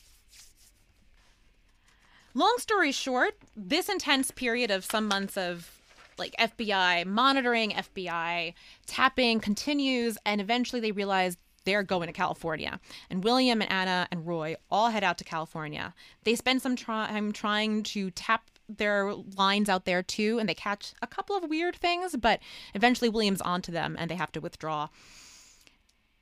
[2.34, 5.80] Long story short, this intense period of some months of
[6.18, 8.54] like FBI monitoring, FBI
[8.86, 12.80] tapping continues, and eventually they realize they're going to California.
[13.10, 15.93] And William and Anna and Roy all head out to California.
[16.24, 20.93] They spend some time trying to tap their lines out there too, and they catch
[21.01, 22.39] a couple of weird things, but
[22.76, 24.89] eventually William's onto them and they have to withdraw.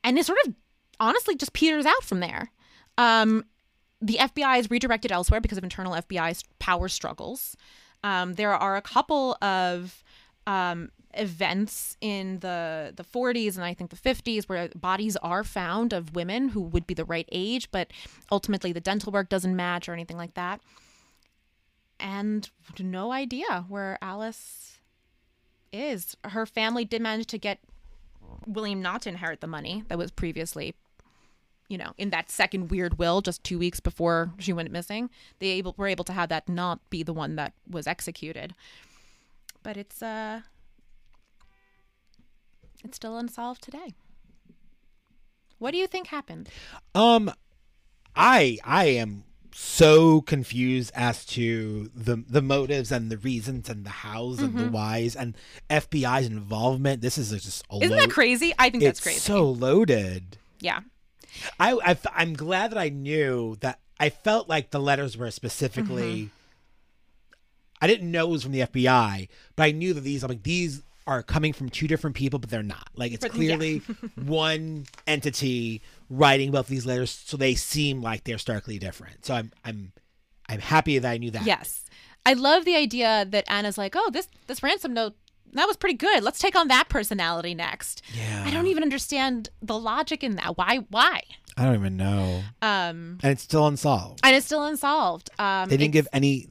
[0.04, 0.54] And it sort of
[1.00, 2.52] honestly just peters out from there.
[2.98, 3.46] Um,
[4.02, 7.58] the FBI is redirected elsewhere because of internal FBI power struggles.
[8.04, 10.04] Um, there are a couple of
[10.48, 15.94] um, events in the the 40s and I think the 50s where bodies are found
[15.94, 17.92] of women who would be the right age, but
[18.32, 20.62] ultimately the dental work doesn't match or anything like that.
[22.00, 24.78] And no idea where Alice
[25.74, 26.16] is.
[26.24, 27.60] Her family did manage to get
[28.46, 30.74] William not to inherit the money that was previously
[31.70, 35.48] you know, in that second weird will just two weeks before she went missing, they
[35.48, 38.56] able were able to have that not be the one that was executed.
[39.64, 40.42] But it's uh
[42.84, 43.96] it's still unsolved today.
[45.58, 46.50] What do you think happened?
[46.96, 47.32] Um
[48.16, 49.24] I I am
[49.60, 54.66] so confused as to the the motives and the reasons and the hows and mm-hmm.
[54.66, 55.36] the whys and
[55.70, 57.02] FBI's involvement.
[57.02, 58.54] This is just a Isn't lo- that crazy?
[58.60, 59.20] I think that's crazy.
[59.20, 60.38] So loaded.
[60.60, 60.82] Yeah.
[61.60, 66.26] I, I I'm glad that I knew that I felt like the letters were specifically
[66.26, 66.37] mm-hmm.
[67.82, 70.44] I didn't know it was from the FBI, but I knew that these I'm like
[70.44, 72.90] these are coming from two different people, but they're not.
[72.96, 73.96] Like it's clearly yeah.
[74.24, 79.26] one entity writing both these letters, so they seem like they're starkly different.
[79.26, 79.94] So I'm I'm
[80.50, 81.46] I'm happy that I knew that.
[81.46, 81.86] Yes,
[82.26, 85.16] I love the idea that Anna's like, oh, this this ransom note
[85.54, 86.24] that was pretty good.
[86.24, 88.02] Let's take on that personality next.
[88.14, 90.58] Yeah, I don't even understand the logic in that.
[90.58, 90.80] Why?
[90.90, 91.22] Why?
[91.56, 92.44] I don't even know.
[92.62, 94.20] Um, and it's still unsolved.
[94.24, 95.32] And it's still unsolved.
[95.40, 96.48] Um, they didn't give any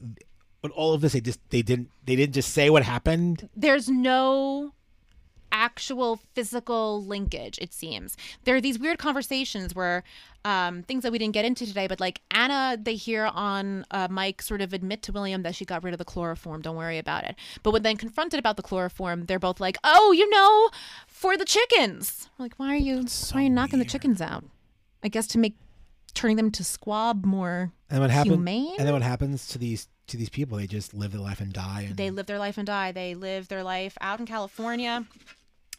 [0.67, 3.49] but all of this they just they didn't they didn't just say what happened?
[3.55, 4.73] There's no
[5.49, 8.17] actual physical linkage it seems.
[8.43, 10.03] There are these weird conversations where
[10.43, 14.07] um, things that we didn't get into today but like anna they hear on uh,
[14.09, 16.97] mike sort of admit to william that she got rid of the chloroform don't worry
[16.97, 17.35] about it.
[17.63, 20.69] But when then confronted about the chloroform they're both like oh you know
[21.07, 22.29] for the chickens.
[22.37, 23.87] Like why are you so why are you knocking weird.
[23.87, 24.43] the chickens out?
[25.03, 25.55] I guess to make
[26.17, 29.87] turning them to squab more and what happens humane and then what happens to these
[30.07, 30.57] to these people.
[30.57, 31.85] They just live their life and die.
[31.87, 31.97] And...
[31.97, 32.91] They live their life and die.
[32.91, 35.05] They live their life out in California.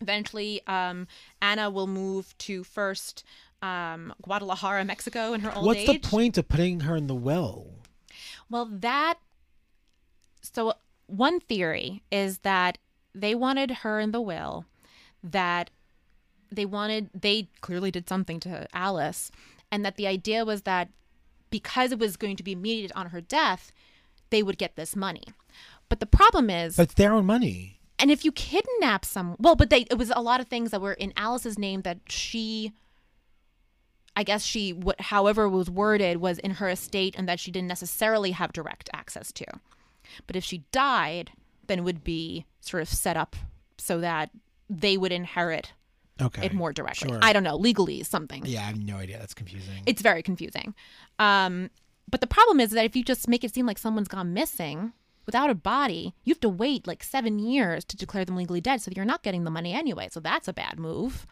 [0.00, 1.08] Eventually, um,
[1.42, 3.24] Anna will move to first
[3.62, 5.88] um, Guadalajara, Mexico, in her old What's age.
[5.88, 7.72] What's the point of putting her in the will?
[8.48, 9.14] Well, that.
[10.42, 10.74] So,
[11.06, 12.78] one theory is that
[13.14, 14.66] they wanted her in the will,
[15.22, 15.70] that
[16.50, 19.30] they wanted, they clearly did something to Alice,
[19.70, 20.88] and that the idea was that
[21.50, 23.72] because it was going to be immediate on her death,
[24.30, 25.24] they would get this money.
[25.88, 27.80] But the problem is, But it's their own money.
[27.98, 30.80] and if you kidnap some, well, but they it was a lot of things that
[30.80, 32.72] were in Alice's name that she.
[34.16, 37.68] I guess she, what, however was worded, was in her estate and that she didn't
[37.68, 39.44] necessarily have direct access to.
[40.26, 41.30] But if she died,
[41.68, 43.36] then it would be sort of set up
[43.76, 44.30] so that
[44.68, 45.72] they would inherit
[46.20, 46.46] Okay.
[46.46, 47.08] it more directly.
[47.10, 47.18] Sure.
[47.22, 48.44] I don't know, legally something.
[48.44, 49.18] yeah, I have no idea.
[49.18, 49.82] That's confusing.
[49.86, 50.74] It's very confusing.
[51.18, 51.70] Um,
[52.10, 54.92] but the problem is that if you just make it seem like someone's gone missing
[55.26, 58.80] without a body, you have to wait like seven years to declare them legally dead,
[58.80, 60.08] so you're not getting the money anyway.
[60.10, 61.26] So that's a bad move.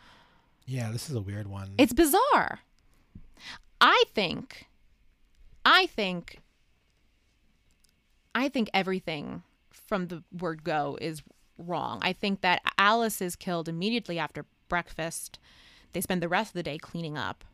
[0.67, 1.71] yeah, this is a weird one.
[1.79, 2.61] It's bizarre.
[3.81, 4.67] I think,
[5.65, 6.39] I think,
[8.35, 11.23] I think everything from the word go is
[11.59, 11.99] wrong.
[12.03, 15.39] I think that Alice is killed immediately after breakfast.
[15.93, 17.45] They spend the rest of the day cleaning up.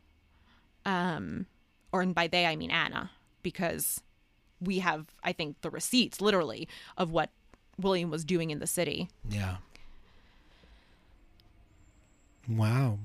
[0.85, 1.45] Um,
[1.91, 3.11] or and by they I mean Anna,
[3.41, 4.01] because
[4.59, 7.29] we have, I think, the receipts literally of what
[7.79, 9.09] William was doing in the city.
[9.29, 9.57] yeah.
[12.47, 12.99] Wow.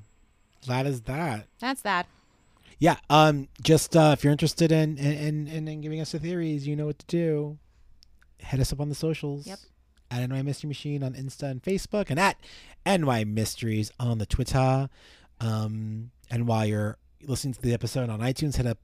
[0.66, 1.46] That is that.
[1.60, 2.06] That's that.
[2.80, 2.96] Yeah.
[3.08, 3.48] Um.
[3.62, 6.86] Just uh, if you're interested in in, in in giving us the theories, you know
[6.86, 7.58] what to do.
[8.40, 9.46] Head us up on the socials.
[9.46, 9.58] Yep.
[10.10, 12.36] At NY Mystery Machine on Insta and Facebook, and at
[12.86, 14.88] NY Mysteries on the Twitter.
[15.40, 16.10] Um.
[16.30, 18.78] And while you're listening to the episode on iTunes, hit up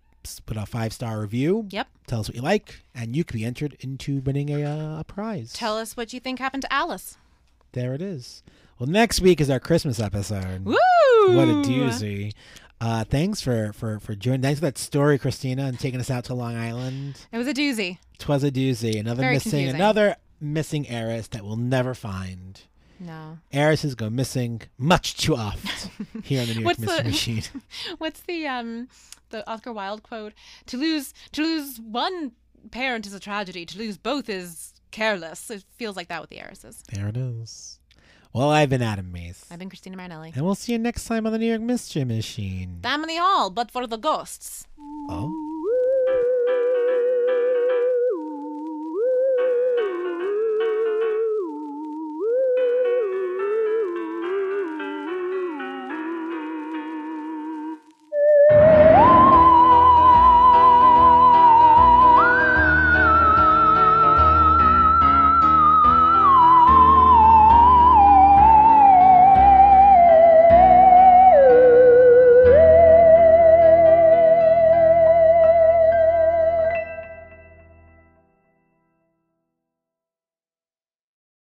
[0.47, 1.67] put a five star review.
[1.71, 1.89] Yep.
[2.07, 5.05] Tell us what you like, and you could be entered into winning a uh, a
[5.05, 5.53] prize.
[5.53, 7.19] Tell us what you think happened to Alice.
[7.73, 8.43] there it is.
[8.79, 10.65] Well, next week is our Christmas episode.
[10.65, 10.75] Woo!
[11.37, 12.33] What a doozy.
[12.81, 14.43] Uh, thanks for, for, for joining.
[14.43, 17.17] Thanks for that story, Christina, and taking us out to Long Island.
[17.33, 17.99] It was a doozy.
[18.19, 18.99] Twas a doozy.
[18.99, 19.77] Another Very missing, confusing.
[19.77, 22.61] another missing heiress that we'll never find.
[23.01, 23.39] No.
[23.53, 27.43] Heiresses go missing much too often here on the New York Mystery the- Machine.
[27.99, 28.89] What's the um
[29.31, 30.33] the Oscar Wilde quote?
[30.67, 32.33] To lose to lose one
[32.71, 33.67] parent is a tragedy.
[33.67, 35.51] To lose both is careless.
[35.51, 36.83] It feels like that with the heiresses.
[36.93, 37.81] There it is.
[38.33, 39.45] Well, I've been Adam Mace.
[39.51, 40.33] I've been Christina Marinelli.
[40.35, 42.81] And we'll see you next time on the New York Mystery Machine.
[42.83, 44.67] Tammany Hall, but for the ghosts.
[45.09, 45.31] Oh.